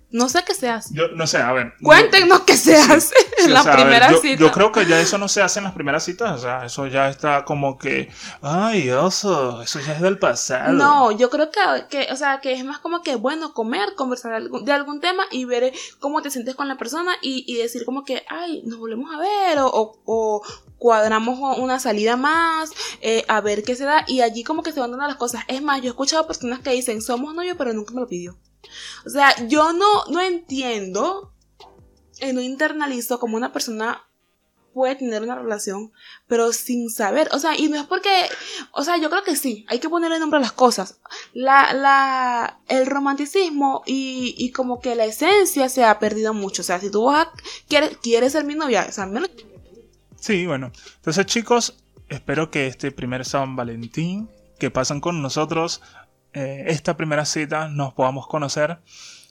No 0.10 0.30
sé 0.30 0.44
qué 0.46 0.54
se 0.54 0.70
hace. 0.70 0.96
Yo 0.96 1.10
no 1.10 1.28
sé, 1.28 1.38
a 1.38 1.52
ver. 1.52 1.74
Cuéntenos 1.82 2.42
qué 2.42 2.56
se 2.56 2.78
hace 2.78 3.14
en 3.40 3.54
las 3.54 3.68
primeras 3.68 4.22
citas. 4.22 4.40
Yo 4.40 4.52
creo 4.52 4.72
que 4.72 4.86
ya 4.86 5.02
eso 5.02 5.18
no 5.18 5.28
se 5.28 5.42
hace 5.42 5.60
en 5.60 5.66
las 5.66 5.74
primeras 5.74 6.06
citas. 6.06 6.32
O 6.32 6.42
sea, 6.42 6.66
eso 6.66 6.88
ya 6.88 7.10
está 7.10 7.44
como 7.44 7.78
que. 7.78 8.10
Ay, 8.42 8.90
oso, 8.92 9.62
eso 9.62 9.80
ya 9.82 9.94
es 9.94 10.02
del 10.02 10.18
pasado. 10.18 10.72
No, 10.72 11.12
yo 11.12 11.30
creo 11.30 11.52
que, 11.52 11.60
que, 11.90 12.14
o 12.14 12.16
sea, 12.16 12.40
que 12.40 12.54
es 12.54 12.64
más 12.64 12.80
como 12.80 13.02
que, 13.02 13.16
bueno, 13.16 13.54
comer, 13.54 13.96
conversar 13.96 14.42
de 14.42 14.72
algún, 14.72 15.02
tema 15.02 15.26
y 15.30 15.46
ver 15.46 15.74
cómo 16.00 16.22
te 16.22 16.32
sientes 16.32 16.56
con 16.56 16.68
la 16.68 16.78
persona 16.78 17.12
y, 17.22 17.44
y 17.46 17.58
decir 17.58 17.84
como 17.84 18.06
que, 18.06 18.24
ay, 18.30 18.64
nos 18.66 18.80
volvemos 18.80 19.14
a 19.14 19.20
ver 19.20 19.60
o, 19.60 20.00
o, 20.06 20.42
cuadramos 20.78 21.58
una 21.58 21.80
salida 21.80 22.16
más, 22.16 22.72
eh, 23.02 23.26
a 23.28 23.42
ver 23.42 23.64
qué 23.64 23.76
se 23.76 23.84
da 23.84 24.06
y 24.08 24.22
allí 24.22 24.44
como 24.44 24.64
que 24.64 24.72
se 24.72 24.80
van 24.80 24.92
dando 24.92 25.06
las 25.06 25.18
cosas. 25.18 25.44
Es 25.48 25.62
más, 25.62 25.82
yo 25.82 25.88
he 25.88 25.90
escuchado 25.90 26.28
personas 26.28 26.60
que 26.60 26.72
dicen, 26.72 27.02
somos 27.02 27.34
novios, 27.34 27.58
pero 27.58 27.74
nunca 27.74 27.94
me 27.94 28.02
lo 28.02 28.08
pidió. 28.08 28.38
O 29.06 29.10
sea, 29.10 29.34
yo 29.48 29.74
no, 29.74 30.06
no 30.10 30.22
entiendo, 30.22 31.34
y 32.20 32.34
no 32.34 32.42
internalizo 32.42 33.20
como 33.20 33.38
una 33.38 33.52
persona 33.52 34.04
puede 34.78 34.96
tener 34.96 35.24
una 35.24 35.34
relación, 35.34 35.92
pero 36.28 36.54
sin 36.54 36.92
saber, 36.92 37.30
o 37.32 37.40
sea, 37.40 37.58
y 37.58 37.68
no 37.68 37.78
es 37.78 37.88
porque, 37.88 38.10
o 38.74 38.84
sea, 38.84 38.98
yo 38.98 39.10
creo 39.10 39.24
que 39.24 39.36
sí, 39.36 39.66
hay 39.70 39.80
que 39.80 39.90
ponerle 39.90 40.20
nombre 40.20 40.38
a 40.38 40.42
las 40.42 40.52
cosas. 40.52 41.00
La, 41.34 41.74
la, 41.74 42.60
el 42.68 42.86
romanticismo 42.86 43.82
y, 43.88 44.36
y 44.38 44.52
como 44.52 44.80
que 44.80 44.94
la 44.94 45.06
esencia 45.06 45.68
se 45.68 45.84
ha 45.84 45.98
perdido 45.98 46.36
mucho, 46.36 46.62
o 46.62 46.66
sea, 46.66 46.80
si 46.80 46.92
tú 46.92 47.06
vas 47.06 47.26
a, 47.26 47.32
quieres, 47.68 47.98
quieres 48.04 48.34
ser 48.34 48.44
mi 48.44 48.54
novia, 48.54 48.86
o 48.88 48.92
sea, 48.92 49.08
menos... 49.08 49.32
Sí, 50.20 50.46
bueno, 50.46 50.72
entonces 50.98 51.26
chicos, 51.26 51.76
espero 52.08 52.52
que 52.52 52.68
este 52.68 52.92
primer 52.92 53.26
San 53.26 53.56
Valentín 53.56 54.30
que 54.60 54.70
pasan 54.70 55.02
con 55.02 55.24
nosotros 55.24 55.82
eh, 56.34 56.66
esta 56.68 56.98
primera 56.98 57.26
cita 57.26 57.68
nos 57.70 57.94
podamos 57.94 58.28
conocer. 58.28 58.80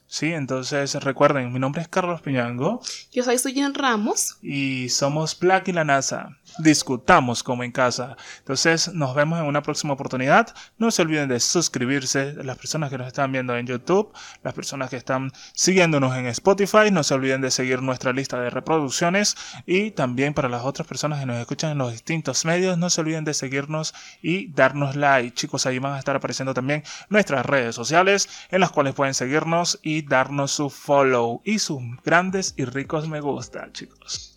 Sí, 0.09 0.33
entonces 0.33 0.95
recuerden, 1.03 1.53
mi 1.53 1.59
nombre 1.59 1.83
es 1.83 1.89
Carlos 1.89 2.21
Piñango. 2.21 2.81
Yo 3.13 3.25
soy 3.25 3.39
Suyen 3.39 3.75
Ramos. 3.75 4.39
Y 4.41 4.89
somos 4.89 5.39
Black 5.39 5.69
y 5.69 5.73
la 5.73 5.85
NASA 5.85 6.37
discutamos 6.59 7.43
como 7.43 7.65
en 7.65 7.73
casa. 7.73 8.17
Entonces 8.39 8.93
nos 8.93 9.15
vemos 9.15 9.39
en 9.39 9.47
una 9.47 9.63
próxima 9.63 9.95
oportunidad. 9.95 10.55
No 10.79 10.91
se 10.91 11.03
olviden 11.03 11.29
de 11.29 11.41
suscribirse, 11.41 12.35
las 12.45 12.59
personas 12.59 12.91
que 12.91 12.99
nos 12.99 13.07
están 13.07 13.33
viendo 13.33 13.57
en 13.57 13.67
YouTube, 13.67 14.13
las 14.43 14.55
personas 14.55 14.91
que 14.91 14.97
están 14.97 15.33
siguiéndonos 15.53 16.17
en 16.17 16.27
Spotify, 16.27 16.91
no 16.91 17.03
se 17.03 17.15
olviden 17.15 17.41
de 17.41 17.51
seguir 17.51 17.83
nuestra 17.83 18.13
lista 18.13 18.41
de 18.41 18.51
reproducciones 18.51 19.37
y 19.67 19.91
también 19.91 20.35
para 20.35 20.49
las 20.49 20.65
otras 20.65 20.87
personas 20.87 21.21
que 21.21 21.27
nos 21.27 21.39
escuchan 21.39 21.73
en 21.73 21.79
los 21.79 21.93
distintos 21.93 22.45
medios, 22.45 22.79
no 22.79 22.91
se 22.91 23.01
olviden 23.01 23.25
de 23.25 23.35
seguirnos 23.35 23.95
y 24.23 24.49
darnos 24.49 24.97
like. 24.97 25.35
Chicos, 25.35 25.67
ahí 25.67 25.79
van 25.79 25.95
a 25.95 25.99
estar 25.99 26.17
apareciendo 26.17 26.55
también 26.55 26.83
nuestras 27.09 27.45
redes 27.45 27.75
sociales 27.75 28.29
en 28.51 28.61
las 28.61 28.71
cuales 28.71 28.95
pueden 28.95 29.15
seguirnos 29.15 29.79
y 29.83 29.96
darnos 30.03 30.53
su 30.53 30.71
follow 30.71 31.41
y 31.45 31.59
sus 31.59 31.81
grandes 32.05 32.55
y 32.57 32.65
ricos 32.65 33.09
me 33.09 33.21
gusta, 33.21 33.71
chicos. 33.73 34.36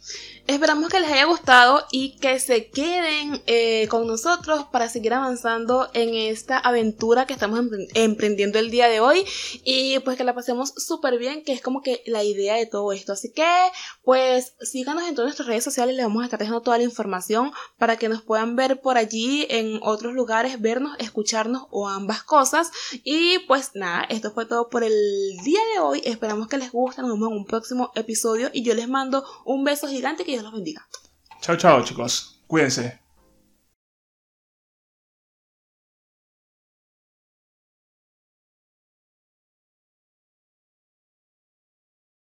Esperamos 0.50 0.90
que 0.90 1.00
les 1.00 1.12
haya 1.12 1.26
gustado 1.26 1.86
y 1.92 2.18
que 2.18 2.40
se 2.40 2.72
queden 2.72 3.40
eh, 3.46 3.88
con 3.88 4.08
nosotros 4.08 4.66
para 4.72 4.90
seguir 4.90 5.14
avanzando 5.14 5.92
en 5.94 6.16
esta 6.16 6.58
aventura 6.58 7.28
que 7.28 7.34
estamos 7.34 7.60
emprendiendo 7.94 8.58
el 8.58 8.72
día 8.72 8.88
de 8.88 9.00
hoy 9.00 9.24
y 9.64 10.00
pues 10.00 10.18
que 10.18 10.24
la 10.24 10.34
pasemos 10.34 10.74
súper 10.76 11.20
bien, 11.20 11.44
que 11.44 11.54
es 11.54 11.62
como 11.62 11.84
que 11.84 12.02
la 12.08 12.24
idea 12.24 12.56
de 12.56 12.66
todo 12.66 12.92
esto. 12.94 13.14
Así 13.14 13.32
que 13.32 13.46
pues 14.04 14.54
síganos 14.60 15.08
en 15.08 15.14
todas 15.14 15.28
nuestras 15.28 15.48
redes 15.48 15.64
sociales, 15.64 15.96
les 15.96 16.06
vamos 16.06 16.24
a 16.24 16.26
estar 16.26 16.40
dejando 16.40 16.62
toda 16.62 16.80
la 16.80 16.84
información 16.84 17.52
para 17.78 17.98
que 17.98 18.10
nos 18.10 18.24
puedan 18.24 18.56
ver 18.56 18.82
por 18.82 18.98
allí 18.98 19.46
en 19.52 19.80
otros 19.84 20.16
lugares, 20.16 20.60
vernos, 20.60 20.96
escucharnos 20.98 21.68
o 21.70 21.88
ambas 21.88 22.24
cosas. 22.24 22.72
Y 23.04 23.38
pues 23.48 23.76
nada, 23.76 24.04
esto 24.10 24.32
fue 24.32 24.48
todo 24.48 24.70
por 24.70 24.84
el 24.84 24.94
día 25.44 25.60
de 25.76 25.80
hoy. 25.80 26.02
Esperamos 26.06 26.48
que 26.48 26.58
les 26.58 26.72
guste, 26.72 27.04
nos 27.04 27.12
vemos 27.12 27.30
en 27.30 27.38
un 27.38 27.46
próximo 27.46 27.92
episodio 27.94 28.50
y 28.52 28.64
yo 28.64 28.74
les 28.74 28.90
mando 28.90 29.24
un 29.46 29.64
beso 29.64 29.88
que 30.26 30.42
los 30.42 30.52
bendiga. 30.54 30.88
Chao, 31.42 31.56
chao, 31.56 31.84
chicos. 31.84 32.42
Cuídense. 32.48 33.00